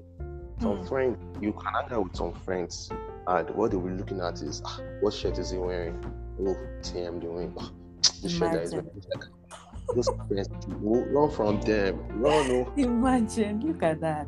[0.60, 0.88] Some mm.
[0.88, 2.90] friend, you can hang out with some friends,
[3.26, 6.04] and what they'll be looking at is, ah, what shirt is he wearing?
[6.40, 7.54] Oh, TM doing.
[7.56, 7.70] Oh,
[8.22, 8.90] the shirt that is wearing.
[9.94, 11.96] Those parents run from them.
[12.20, 12.50] Run.
[12.50, 12.72] Oh.
[12.76, 14.26] Imagine, look at that.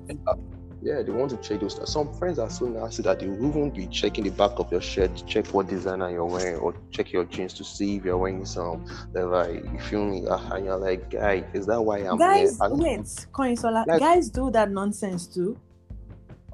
[0.83, 1.79] Yeah, they want to check those.
[1.91, 4.81] Some friends are so nasty that they will even be checking the back of your
[4.81, 8.17] shirt to check what designer you're wearing, or check your jeans to see if you're
[8.17, 8.87] wearing some.
[9.13, 10.25] They're like, you feel me?
[10.31, 12.71] Ah, and you're like, guy, is that why I'm guys, here?
[12.71, 13.01] wait,
[13.33, 15.59] Kanyinsola, like, guys do that nonsense too.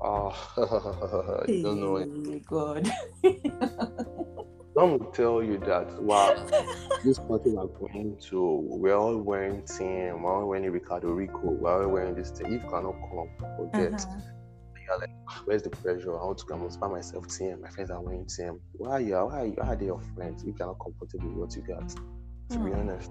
[0.03, 0.35] Oh,
[1.49, 1.97] I don't know.
[2.33, 2.91] Hey, God.
[4.77, 6.35] Some will tell you that wow,
[7.05, 11.85] this party we're going to, we're all wearing team, we're all wearing Ricardo Rico, we're
[11.85, 12.49] all wearing this thing.
[12.49, 13.95] If you cannot come, forget.
[13.95, 14.21] Uh-huh.
[14.87, 15.11] You're like,
[15.47, 16.13] where's the pressure?
[16.21, 17.63] I want to come and myself team.
[17.63, 18.61] My friends are wearing team.
[18.73, 19.15] Why are you?
[19.15, 19.57] Why are you?
[19.63, 21.89] How are they your friends if you're not comfortable with what you got?
[21.89, 22.79] To be hmm.
[22.79, 23.11] honest.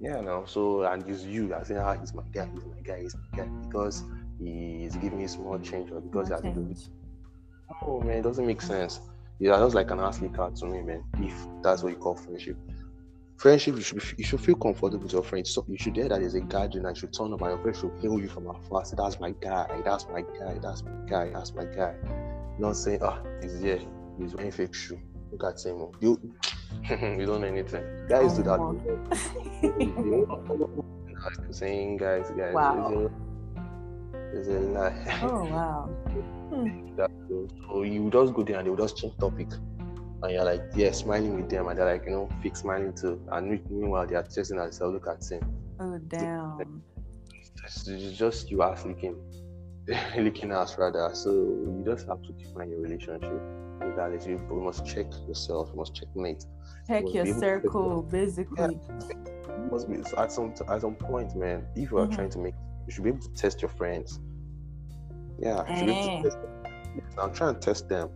[0.00, 0.44] Yeah, no.
[0.46, 3.38] So and it's you that saying, ah, he's my guy, he's my guy, he's my
[3.38, 4.04] guy because
[4.38, 6.78] he's giving me small change or because he's change.
[7.82, 9.00] Oh man, it doesn't make sense.
[9.40, 11.04] Yeah, that's like an athlete card to me, man.
[11.20, 12.56] If that's what you call friendship.
[13.36, 15.50] Friendship, you should, you should feel comfortable with your friends.
[15.50, 17.76] So you should hear that there's a guardian and should turn up and your friend
[17.76, 18.84] should hail you from afar.
[18.84, 21.94] Say, that's my guy, that's my guy, that's my guy, that's my guy.
[22.58, 23.80] Not saying, ah, oh, he's here,
[24.18, 25.00] he's wearing fake shoe.
[25.30, 25.82] Look at him.
[25.82, 25.92] Oh.
[26.00, 26.20] You
[26.90, 27.84] you don't know anything.
[28.08, 28.58] Guys do that.
[31.50, 32.54] saying guys, guys.
[32.54, 33.10] Wow.
[34.32, 35.20] It's a lie.
[35.22, 35.90] Oh wow.
[36.50, 36.96] Hmm.
[36.96, 37.10] That,
[37.68, 39.48] so you just go there and they will just change topic.
[40.22, 43.20] And you're like, yeah, smiling with them, and they're like, you know, fake smiling too.
[43.30, 44.94] And meanwhile, they are testing themselves.
[44.94, 45.42] Look at him.
[45.78, 46.82] Oh damn.
[47.64, 47.84] It's
[48.18, 49.16] just you ass licking,
[50.16, 51.10] licking ass rather.
[51.12, 53.40] So you just have to define your relationship.
[53.80, 55.68] Regardless, you must check yourself.
[55.72, 56.44] You must checkmate.
[56.88, 58.56] Check you your circle, basically.
[58.58, 59.56] Yeah.
[59.70, 61.64] must be at some at some point, man.
[61.76, 62.14] If you are mm-hmm.
[62.14, 62.54] trying to make,
[62.86, 64.18] you should be able to test your friends
[65.38, 66.22] yeah, eh.
[67.18, 68.10] I'm trying to test them.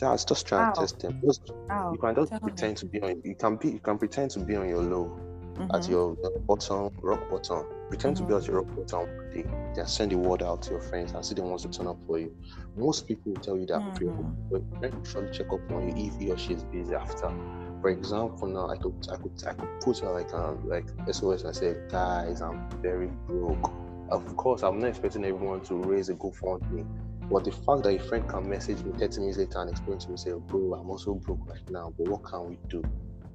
[0.00, 0.72] Yeah, it's just trying Ow.
[0.72, 1.20] to test them.
[1.24, 2.76] Just, you can just Tell pretend me.
[2.76, 3.22] to be on.
[3.24, 3.68] You can be.
[3.70, 5.20] You can pretend to be on your low,
[5.54, 5.74] mm-hmm.
[5.74, 7.66] at your bottom, rock bottom.
[7.88, 8.26] Pretend mm-hmm.
[8.26, 9.08] to be at your rock bottom.
[9.34, 9.44] They,
[9.84, 12.18] send the word out to your friends and see them wants to turn up for
[12.18, 12.34] you.
[12.76, 14.30] Most people will tell you that mm-hmm.
[14.50, 17.32] but then surely check up on you if he or she is busy after.
[17.80, 21.42] For example, now I could I could I could put her like um like SOS
[21.42, 23.70] and say, guys, I'm very broke
[24.10, 26.84] of course, I'm not expecting everyone to raise a GoFundMe,
[27.30, 30.10] but the fact that a friend can message me 30 minutes later and explain to
[30.10, 32.82] me, say, bro, I'm also broke right now, but what can we do?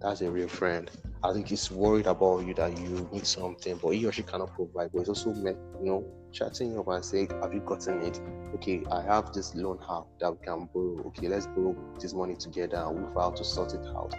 [0.02, 0.92] That's a real friend.
[1.24, 4.54] I think he's worried about you that you need something, but he or she cannot
[4.54, 4.92] provide.
[4.92, 8.20] But he's also, you know, chatting up and saying, Have you gotten it?
[8.56, 11.08] Okay, I have this loan app that we can borrow.
[11.08, 14.14] Okay, let's borrow this money together and we'll have to sort it out.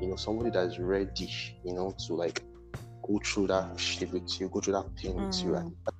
[0.00, 1.30] You know, somebody that is ready,
[1.64, 2.42] you know, to like
[3.06, 5.54] go through that shit with you, go through that pain with you.
[5.54, 5.97] And mm.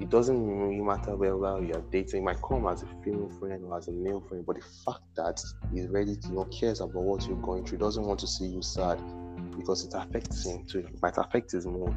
[0.00, 2.22] It doesn't really matter whether you're dating.
[2.22, 5.02] It might come as a female friend or as a male friend, but the fact
[5.16, 5.40] that
[5.72, 8.46] he's ready to, you know, cares about what you're going through, doesn't want to see
[8.46, 9.00] you sad
[9.56, 10.80] because it affects him too.
[10.80, 11.94] It might affect his mood,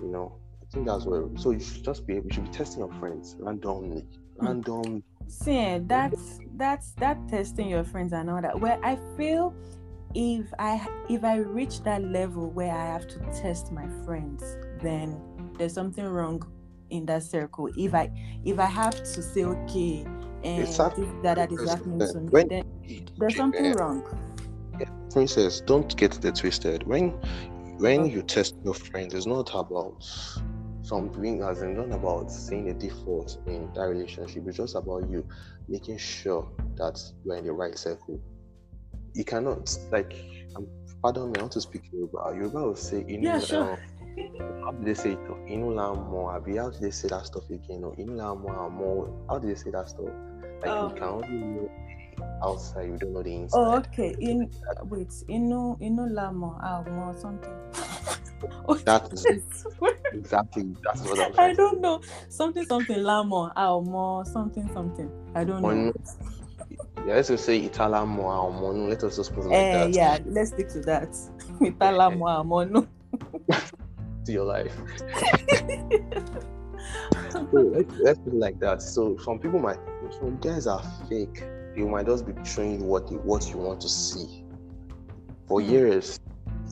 [0.00, 0.36] you know.
[0.62, 1.24] I think that's where.
[1.36, 2.14] So you should just be.
[2.14, 5.02] You should be testing your friends randomly, random.
[5.28, 8.58] See, eh, that's that's that testing your friends and all that.
[8.58, 9.54] Where I feel
[10.14, 14.42] if I if I reach that level where I have to test my friends,
[14.80, 15.20] then
[15.56, 16.42] there's something wrong
[16.90, 17.68] in that circle.
[17.76, 18.10] If I
[18.44, 20.04] if I have to say okay
[20.44, 21.08] and exactly.
[21.22, 22.64] that that is happening to me, when, then
[23.18, 24.02] there's something uh, wrong.
[25.10, 26.82] Princess, don't get it twisted.
[26.86, 27.10] When
[27.78, 28.12] when okay.
[28.12, 30.04] you test your friend, it's not about
[30.82, 34.44] something as in not about seeing a default in that relationship.
[34.46, 35.26] It's just about you
[35.68, 38.20] making sure that you're in the right circle
[39.16, 40.14] you cannot like
[40.54, 40.66] um,
[41.02, 42.32] pardon me, I want to speak Yoruba.
[42.36, 43.78] Yoruba will say inu yeah, sure.
[44.64, 45.18] How do they say it?
[45.48, 47.84] Inu la abi how do they say that stuff again?
[47.84, 50.10] Or inu la mo mo how do they say that stuff?
[50.62, 51.70] Like um, you can only know
[52.42, 53.58] outside, you don't know the inside.
[53.58, 54.14] Oh okay.
[54.20, 54.50] In
[54.84, 56.82] wait, inu inu la mo ah
[57.16, 57.52] something.
[58.84, 59.24] that is
[60.12, 62.00] exactly that's what I'm I don't know.
[62.28, 63.52] Something something lamo,
[63.84, 65.10] more something something.
[65.34, 65.92] I don't know.
[67.06, 68.88] Yeah, let's just say Italamo Almono.
[68.88, 69.94] Let us just put it like uh, that.
[69.94, 71.10] Yeah, let's stick to that.
[71.60, 72.86] Italamo Almono.
[74.26, 74.76] To your life.
[77.30, 78.82] so let's, let's put it like that.
[78.82, 79.78] So some people might,
[80.10, 81.44] some guys are fake.
[81.76, 84.44] You might just be showing what you, what you want to see.
[85.48, 85.70] For mm.
[85.70, 86.20] years,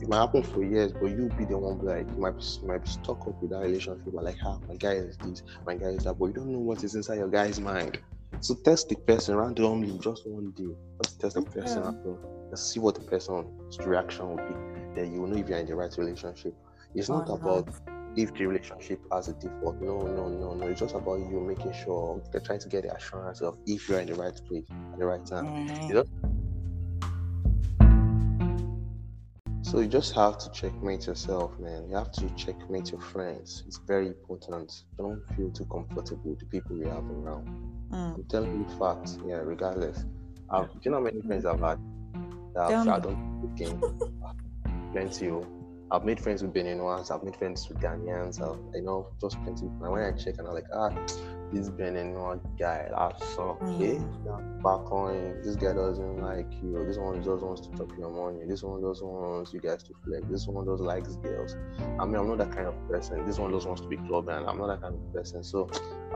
[0.01, 2.67] it might happen for years, but you'll be the one like you might be, you
[2.67, 4.03] might be stuck up with that relationship.
[4.07, 6.59] Like, how ah, my guy is this, my guy is that, but you don't know
[6.59, 7.99] what is inside your guy's mind.
[8.41, 10.75] So test the person randomly just one day.
[11.03, 12.49] Just test the person yeah.
[12.49, 14.95] and see what the person's reaction will be.
[14.95, 16.53] Then you will know if you're in the right relationship.
[16.95, 17.69] It's not oh, about
[18.15, 19.81] if the relationship has a default.
[19.81, 20.67] No, no, no, no.
[20.67, 23.99] It's just about you making sure they're trying to get the assurance of if you're
[23.99, 25.45] in the right place at the right time.
[25.45, 26.01] Mm-hmm.
[29.61, 31.89] So you just have to checkmate yourself, man.
[31.89, 33.63] You have to checkmate your friends.
[33.67, 34.83] It's very important.
[34.97, 37.47] Don't feel too comfortable with the people you have around.
[37.91, 38.15] Mm.
[38.15, 40.05] I'm telling you facts, yeah, regardless.
[40.49, 41.79] I've, do you know how many friends I've had
[42.53, 42.87] that I've.
[42.87, 43.51] I don't?
[44.93, 45.31] Plenty.
[45.95, 49.67] I've made friends with Beninwans, I've made friends with Ghanaians, I've, you know, just plenty.
[49.67, 50.89] And when I check and I'm like, ah,
[51.53, 53.95] this Beninwan guy, that's some okay.
[53.95, 54.61] Mm.
[54.61, 56.83] Back on, this guy doesn't like you.
[56.85, 58.45] This one just wants to chop your money.
[58.45, 60.25] This one just wants you guys to flex.
[60.29, 61.55] This one just likes girls.
[61.97, 63.25] I mean, I'm not that kind of person.
[63.25, 64.35] This one just wants to be clubbing.
[64.35, 65.45] I'm not that kind of person.
[65.45, 65.69] So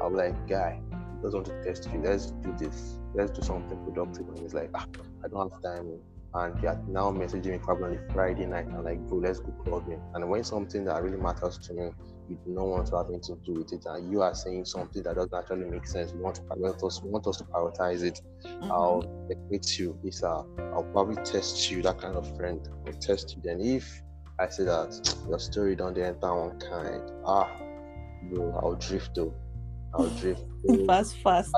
[0.04, 0.82] I'm like, guy,
[1.22, 2.02] just want to test you.
[2.02, 2.98] Let's do this.
[3.14, 4.28] Let's do something productive.
[4.28, 4.86] And he's like, ah,
[5.24, 6.00] I don't have time.
[6.34, 8.68] Oh." And you're now messaging me probably on a Friday night.
[8.68, 10.02] I'm like, bro, let's go clubbing.
[10.14, 11.92] And when something that really matters to me,
[12.30, 14.66] you do not want to have anything to do with it, and you are saying
[14.66, 16.12] something that doesn't actually make sense.
[16.14, 18.22] We want to prioritize us, want us to prioritize it.
[18.46, 18.72] Mhm.
[18.72, 19.98] I'll equate you.
[20.04, 22.68] This uh, I'll probably test you, that kind of friend.
[22.86, 23.42] I'll test you.
[23.44, 24.02] Then if
[24.38, 27.50] I say that your story don't enter one kind, ah,
[28.30, 29.34] bro, I'll drift though.
[29.96, 30.44] I'll drift.
[30.88, 31.52] fast, fast.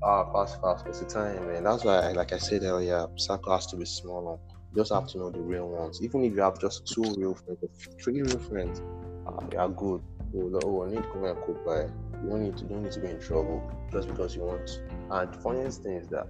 [0.00, 0.86] Fast, fast.
[0.86, 1.64] It's the time, man.
[1.64, 4.38] That's why, like I said earlier, circle has to be smaller.
[4.72, 6.00] You just have to know the real ones.
[6.02, 7.58] Even if you have just two real friends,
[8.02, 8.80] three real friends,
[9.26, 10.02] uh, they are good.
[10.34, 11.82] Oh, oh, I need to come and cook by.
[12.22, 14.66] You don't need to, don't need to be in trouble just because you want.
[14.66, 14.80] to.
[15.10, 16.28] And funniest thing is that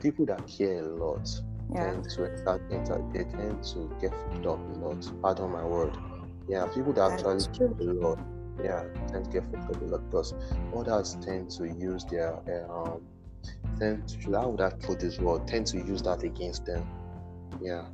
[0.00, 1.28] people that care a lot
[1.74, 1.92] Yeah.
[1.92, 2.30] tend to
[3.12, 5.10] they tend to get fucked up a lot.
[5.22, 5.96] Pardon my word.
[6.48, 8.18] Yeah, people that actually care a lot,
[8.62, 10.34] yeah, tend to get a because
[10.76, 12.34] others tend to use their
[12.70, 13.00] um
[13.78, 16.86] tend to how would I put this word tend to use that against them.
[17.60, 17.84] Yeah.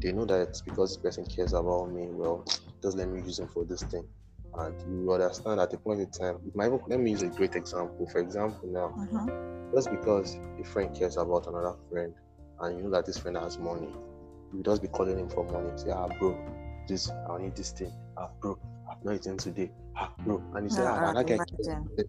[0.00, 2.44] They know that it's because this person cares about me, well,
[2.82, 4.04] just let me use him for this thing.
[4.54, 8.06] And you understand at the point in time, might let me use a great example.
[8.12, 9.72] For example, now, Mhm.
[9.74, 12.14] just because a friend cares about another friend
[12.60, 13.92] and you know that this friend has money,
[14.52, 15.70] you just be calling him for money.
[15.76, 16.36] Say, ah, bro,
[16.88, 17.92] this, I need this thing.
[18.16, 18.58] Ah, bro,
[19.04, 19.70] not eaten today.
[19.96, 20.42] Ah, bro.
[20.54, 21.58] And he say, Yeah, ah, I that guy imagine.
[21.64, 22.06] cares.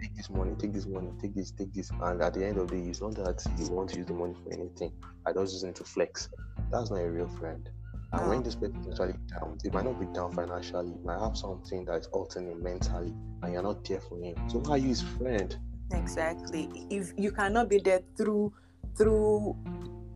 [0.00, 1.90] take this money, take this money, take this, take this.
[2.02, 4.12] And at the end of the day, it's not that you want to use the
[4.14, 4.92] money for anything.
[5.26, 6.28] I just using it to flex.
[6.70, 7.68] That's not a real friend.
[8.12, 11.18] And when this person is actually down, they might not be down financially, it might
[11.18, 13.12] have something that is altering him mentally,
[13.42, 14.36] and you're not there for him.
[14.48, 15.56] So why are you his friend?
[15.92, 16.68] Exactly.
[16.90, 18.52] If you cannot be there through
[18.96, 19.56] through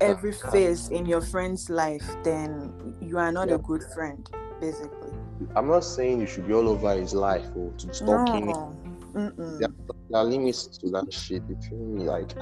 [0.01, 3.57] every phase in your friend's life, then you are not Yeah.
[3.57, 4.29] a good friend,
[4.61, 5.08] basically.
[5.57, 8.53] I'm not saying you should be all over his life or to be stalking him.
[8.53, 8.77] No.
[9.15, 9.59] Mm-mm.
[9.59, 11.43] There are limits to that shit.
[11.49, 12.05] You feel me?
[12.05, 12.33] Like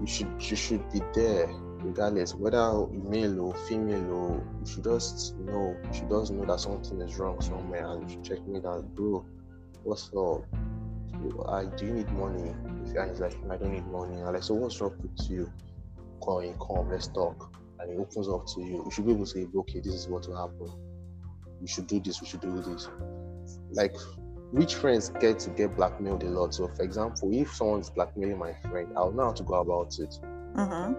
[0.00, 1.48] you should you should be there
[1.80, 6.60] regardless whether male or female or you should just know you should just know that
[6.60, 9.24] something is wrong somewhere and you should check me down, bro.
[9.84, 10.44] What's up?
[11.48, 12.50] I do you need money?
[12.50, 14.20] And is like, I don't need money.
[14.22, 15.50] I'm like, so what's wrong with you?
[16.20, 17.54] Call in, come, let's talk.
[17.80, 18.82] And he opens up to you.
[18.84, 20.87] You should be able to say, okay, this is what will happen.
[21.60, 22.88] We should do this, we should do this.
[23.72, 23.94] Like
[24.52, 26.54] which friends get to get blackmailed a lot.
[26.54, 30.18] So, for example, if someone's blackmailing my friend, I'll know how to go about it.
[30.54, 30.94] Mm-hmm.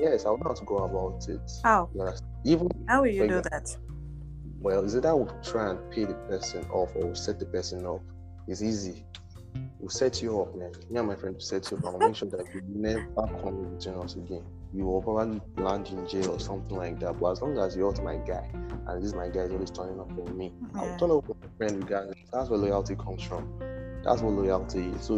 [0.00, 1.50] Yes, I'll know how to go about it.
[1.64, 1.88] How?
[2.44, 3.76] Even How will you do that?
[4.60, 7.46] well, is it that we'll try and pay the person off or we'll set the
[7.46, 8.00] person up?
[8.46, 9.04] It's easy.
[9.80, 10.72] We'll set you up, man.
[10.90, 11.84] Me and my friend will set you up.
[11.86, 13.06] I'll make sure that you never
[13.42, 14.44] come between us again.
[14.74, 17.20] You will probably land in jail or something like that.
[17.20, 18.48] But as long as you're my guy,
[18.86, 20.96] and this my guy is always turning up for me, I'll Yeah.
[20.96, 22.16] turn up for my friend regardless.
[22.32, 23.46] That's where loyalty comes from.
[24.02, 25.02] That's what loyalty is.
[25.02, 25.16] So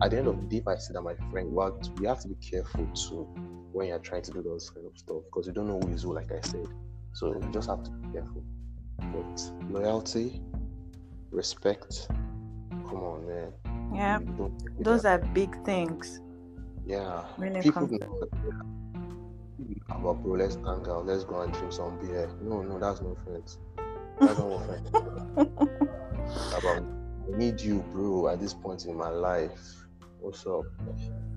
[0.00, 2.20] at the end of the day, if I see that my friend what we have
[2.20, 3.26] to be careful too
[3.72, 6.04] when you're trying to do those kind of stuff because you don't know who is
[6.04, 6.66] who, like I said.
[7.12, 8.44] So you just have to be careful.
[9.00, 10.40] But loyalty,
[11.32, 12.08] respect,
[12.70, 13.52] come on, man.
[13.94, 14.20] Yeah.
[14.20, 16.20] You don't do Those are big things
[16.86, 17.24] yeah.
[17.36, 18.06] when it People comes to
[19.90, 22.30] about bro, let's hang out, let's go and drink some beer.
[22.40, 23.58] No, no, that's no friends.
[24.20, 24.88] That's not friends
[26.56, 26.82] about.
[26.82, 29.86] I need you, bro, at this point in my life.
[30.20, 30.64] What's up?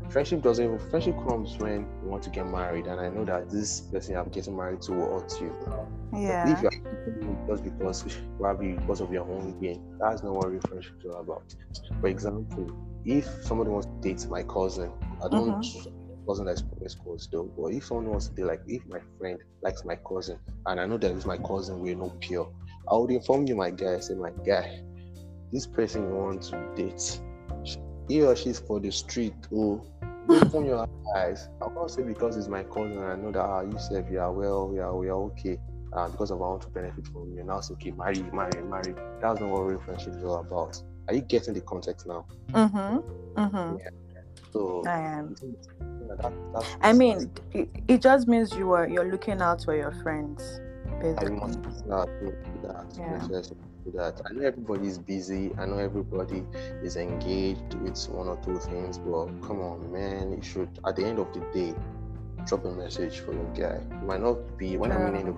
[0.10, 3.50] Friendship doesn't even friendship comes when you want to get married, and I know that
[3.50, 5.56] this person I'm getting married to will hurt you.
[6.14, 6.52] Yeah.
[6.52, 6.72] If you're
[7.48, 11.22] just because probably because of your own gain, that's not what real friendship is all
[11.22, 11.56] about.
[12.02, 12.76] For example,
[13.06, 14.92] if somebody wants to date my cousin,
[15.24, 16.26] I don't mm-hmm.
[16.28, 19.40] cousin that's promised close though, but if someone wants to date like if my friend
[19.64, 22.52] likes my cousin and I know that it's my cousin, we're not pure,
[22.92, 24.82] I would inform you, my guy, say my guy,
[25.52, 27.20] this person you want to date,
[28.12, 29.82] he or she's for the street, oh
[30.30, 31.50] open your eyes.
[31.62, 34.32] I can't say because it's my cousin, I know that ah, you said you are
[34.32, 35.58] well, we are we are okay.
[35.94, 37.44] Uh, because of I want to benefit from you.
[37.44, 38.96] Now it's okay, marry, marry, marry.
[39.22, 40.82] That's not what real friendship is all about.
[41.08, 42.26] Are you getting the context now?
[42.52, 43.42] Mm-hmm.
[43.42, 43.78] Mm-hmm.
[44.54, 45.36] So I am.
[45.42, 49.76] yeah, that, that's I mean, it, it just means you are you're looking out for
[49.76, 50.62] your friends,
[51.02, 51.36] basically.
[51.36, 52.34] must not do
[52.64, 52.86] that.
[52.98, 53.42] Yeah.
[53.84, 54.22] Do that.
[54.30, 55.52] I know everybody is busy.
[55.58, 56.46] I know everybody
[56.84, 60.32] is engaged with one or two things, but come on, man.
[60.32, 61.74] You should, at the end of the day,
[62.46, 63.78] drop a message for your guy.
[63.78, 65.36] It might not be when I'm in the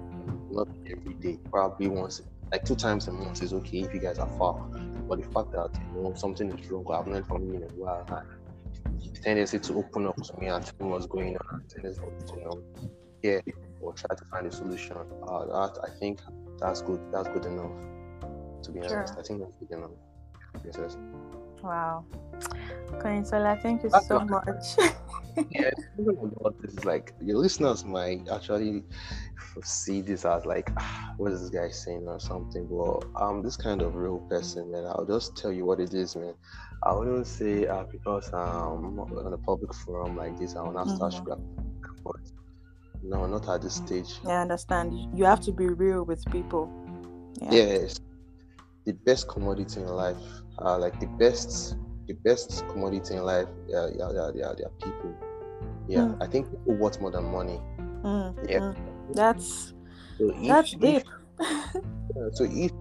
[0.51, 2.21] not every day, probably once,
[2.51, 4.55] like two times a month is okay if you guys are far.
[5.07, 7.67] But the fact that you know something is wrong, I've heard from you in a
[7.67, 11.61] while, and the tendency to open up to me and tell me what's going on,
[11.61, 12.63] and tendency to you know,
[13.21, 13.39] yeah,
[13.81, 14.97] or try to find a solution.
[15.27, 16.19] Uh, that I think
[16.59, 17.01] that's good.
[17.11, 17.71] That's good enough.
[18.63, 18.97] To be Sure.
[18.99, 19.91] honest, I think that's good enough.
[20.61, 20.97] Princess.
[21.63, 22.05] Wow.
[22.99, 24.65] Kanyinsola, thank you That's so what- much.
[25.49, 28.83] yeah, even about this is like your listeners might actually
[29.63, 32.67] see this as like, "Ah, what is this guy saying or something.
[32.67, 34.85] But I'm this kind of real person, man.
[34.85, 36.33] I'll just tell you what it is, man.
[36.83, 40.89] I wouldn't say uh, because um on a public forum like this, I will not
[40.89, 41.17] start Mhm.
[41.17, 41.37] sugar.
[42.03, 42.15] But
[43.03, 44.19] no, not at this stage.
[44.25, 44.93] I understand.
[45.17, 46.69] You have to be real with people.
[47.41, 47.51] Yeah.
[47.51, 47.99] Yes,
[48.85, 50.17] the best commodity in life,
[50.59, 51.77] uh, like the best,
[52.07, 55.15] the best commodity in life, yeah, yeah, yeah, yeah, they are people.
[55.87, 56.17] Yeah, Mm.
[56.21, 57.59] I think people worth more than money.
[58.03, 58.59] Mm, Yeah.
[58.59, 58.75] mm.
[59.13, 59.73] That's
[60.17, 61.03] So if, that's deep.
[61.39, 62.71] yeah, so if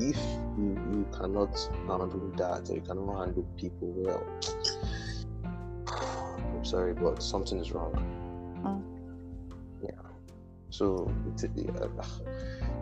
[0.00, 0.16] if
[0.56, 1.56] you, you cannot
[1.88, 4.24] handle that or you cannot handle people well,
[6.54, 7.92] I'm sorry, but something is wrong.
[8.64, 8.82] Mm.
[9.82, 9.90] Yeah.
[10.70, 11.48] So it's, uh,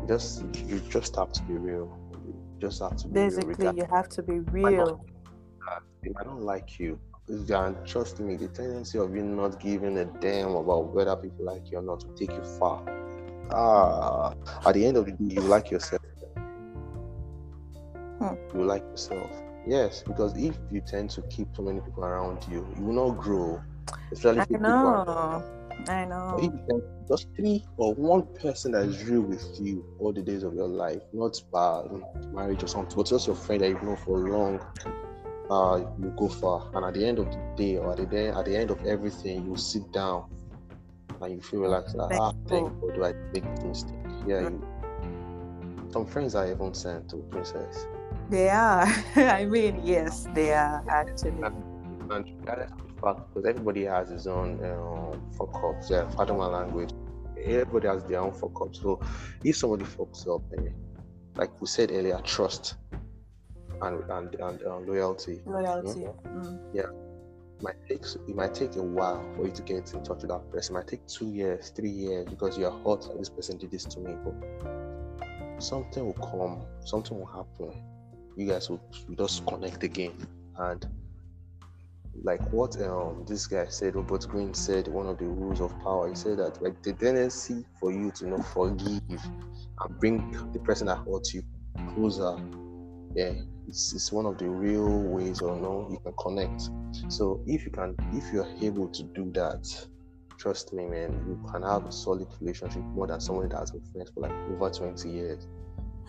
[0.02, 1.88] you just you just have to be real.
[2.58, 3.14] Just have to be.
[3.14, 5.04] Basically, you have to be real.
[6.02, 6.98] If I don't like you,
[7.28, 11.70] and trust me, the tendency of you not giving a damn about whether people like
[11.70, 12.82] you or not will take you far.
[13.52, 14.32] Ah,
[14.64, 16.02] at the end of the day, you like yourself.
[18.18, 18.34] Hmm.
[18.54, 19.30] You like yourself.
[19.66, 23.18] Yes, because if you tend to keep too many people around you, you will not
[23.18, 23.60] grow.
[24.12, 25.55] Especially I if people are know.
[25.88, 26.38] I know.
[27.08, 30.68] just three or one person that is real with you all the days of your
[30.68, 31.84] life, not by
[32.32, 34.60] marriage or something, but just your friend that you've known for long,
[35.50, 36.70] uh, you go far.
[36.74, 38.84] And at the end of the day, or at the day, at the end of
[38.84, 40.28] everything, you sit down
[41.22, 41.94] and you feel relaxed.
[41.94, 43.94] Like, ah, thank God, do I make this mistake?
[44.26, 44.62] Yeah, you,
[45.90, 47.86] some friends are even sent to princess.
[48.28, 48.86] They are.
[49.16, 51.42] I mean, yes, they are actually.
[52.08, 56.90] And the fact, because everybody has his own um, fuck ups, yeah, pardon my language.
[57.42, 58.80] Everybody has their own fuck ups.
[58.80, 59.00] So
[59.44, 60.70] if somebody fucks up, eh,
[61.36, 62.76] like we said earlier, trust
[63.82, 66.06] and and, and uh, loyalty Loyalty.
[66.26, 66.92] Mm.
[67.62, 70.50] might take it might take a while for you to get in touch with that
[70.50, 70.74] person.
[70.74, 73.84] It might take two years, three years because you're hurt that this person did this
[73.84, 74.14] to me.
[74.24, 77.82] But something will come, something will happen.
[78.36, 80.12] You guys will, will just connect again.
[80.58, 80.86] And
[82.22, 86.08] like what um this guy said, Robert Greene said, one of the rules of power,
[86.08, 90.86] he said that like the tendency for you to not forgive and bring the person
[90.86, 91.42] that hurt you
[91.94, 92.36] closer.
[93.14, 93.32] Yeah,
[93.66, 96.70] it's, it's one of the real ways or no you can connect.
[97.08, 99.66] So if you can, if you're able to do that,
[100.38, 103.82] trust me, man, you can have a solid relationship more than someone that has been
[103.92, 105.46] friends for like over 20 years.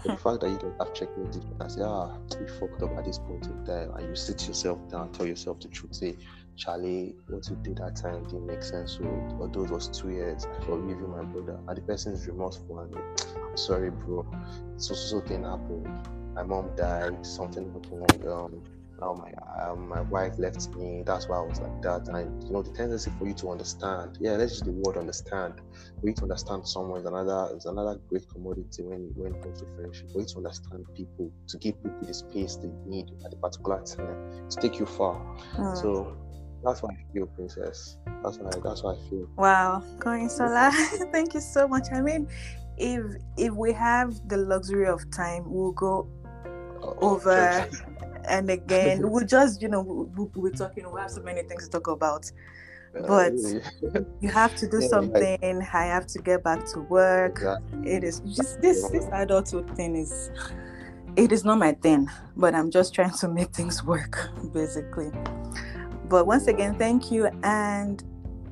[0.03, 2.97] But the fact that you can have checkmate it and say, ah, you fucked up
[2.97, 6.15] at this point in time, and you sit yourself down, tell yourself the truth, say,
[6.55, 8.97] Charlie, what you did that time didn't make sense.
[8.97, 9.03] So,
[9.39, 11.59] although it was two years, I forgive you, my brother.
[11.67, 14.25] And the person's remorseful and I'm sorry, bro.
[14.77, 15.87] So, so, so happened.
[16.33, 18.27] My mom died, something happened.
[18.27, 18.63] Um,
[18.99, 19.31] now my
[19.63, 21.03] um, my wife left me.
[21.05, 22.07] That's why I was like that.
[22.07, 24.17] And you know, the tendency for you to understand.
[24.19, 25.55] Yeah, let's use the word understand.
[26.01, 29.59] For you to understand someone is another is another great commodity when when it comes
[29.61, 30.11] to friendship.
[30.11, 33.83] For you to understand people, to give people the space they need at a particular
[33.83, 35.15] time, to take you far.
[35.55, 35.81] Mm.
[35.81, 36.17] So
[36.63, 37.97] that's why I feel, princess.
[38.23, 39.29] That's why that's why I feel.
[39.37, 40.71] Wow, Kanyinsola,
[41.11, 41.87] thank you so much.
[41.93, 42.27] I mean,
[42.77, 43.03] if
[43.37, 46.07] if we have the luxury of time, we'll go
[46.82, 47.67] over
[48.28, 49.09] and again.
[49.09, 50.89] We'll just, you know, we'll, we'll talking.
[50.91, 52.32] We have so many things to talk about.
[53.07, 55.38] but- uh, You have to do something.
[55.73, 57.43] I have to get back to work.
[57.84, 60.30] It is just this this adulthood thing is.
[61.15, 65.11] It is not my thing, but I'm just trying to make things work, basically.
[66.09, 68.03] But once again, thank you, and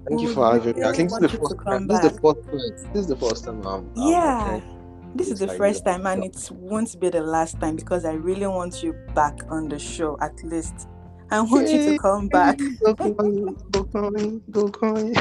[0.07, 0.83] Thank you for having me.
[0.83, 1.87] I think this is the first time.
[1.87, 2.93] This is the first time.
[2.93, 3.89] This is the first time I'm.
[3.97, 4.45] I'm Yeah.
[4.55, 4.74] attending
[5.15, 8.47] This is the first time, and it won't be the last time because I really
[8.47, 10.17] want you back on the show.
[10.21, 10.87] At least,
[11.31, 12.59] I want you to come back.
[12.83, 15.13] Go coin, go coin, go coin.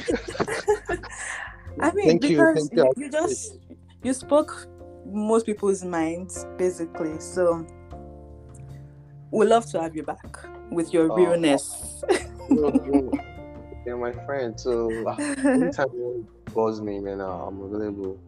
[1.81, 2.93] I mean, Thank you, because thank you.
[2.97, 3.59] you, you just
[4.03, 4.67] you spoke
[5.07, 7.19] most people's minds basically.
[7.21, 7.65] So
[9.31, 10.39] we love to have you back
[10.71, 11.17] with your Oh.
[11.17, 12.03] realness.
[12.51, 13.13] no, no.
[13.87, 15.15] You're my friend, so uh,
[15.45, 18.19] anytime you buzz me, man, I'm available.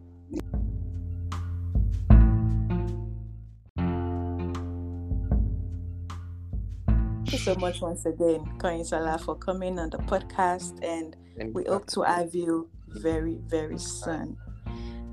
[7.27, 11.13] Thank you so much once again, Kanyinsola, for coming on the podcast, and
[11.53, 14.37] we hope to have you very, very soon.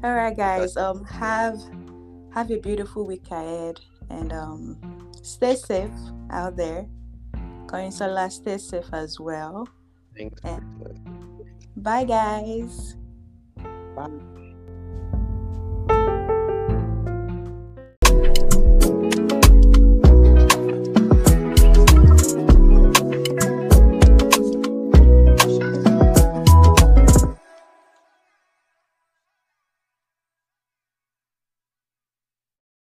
[0.05, 0.77] All right, guys.
[0.77, 1.59] Um, have
[2.33, 5.91] have a beautiful week ahead, and um, stay safe
[6.31, 6.87] out there.
[7.67, 9.69] Kanyinsola, stay safe as well.
[10.17, 10.41] Thanks.
[11.77, 12.95] Bye, guys.
[13.97, 14.34] Bye.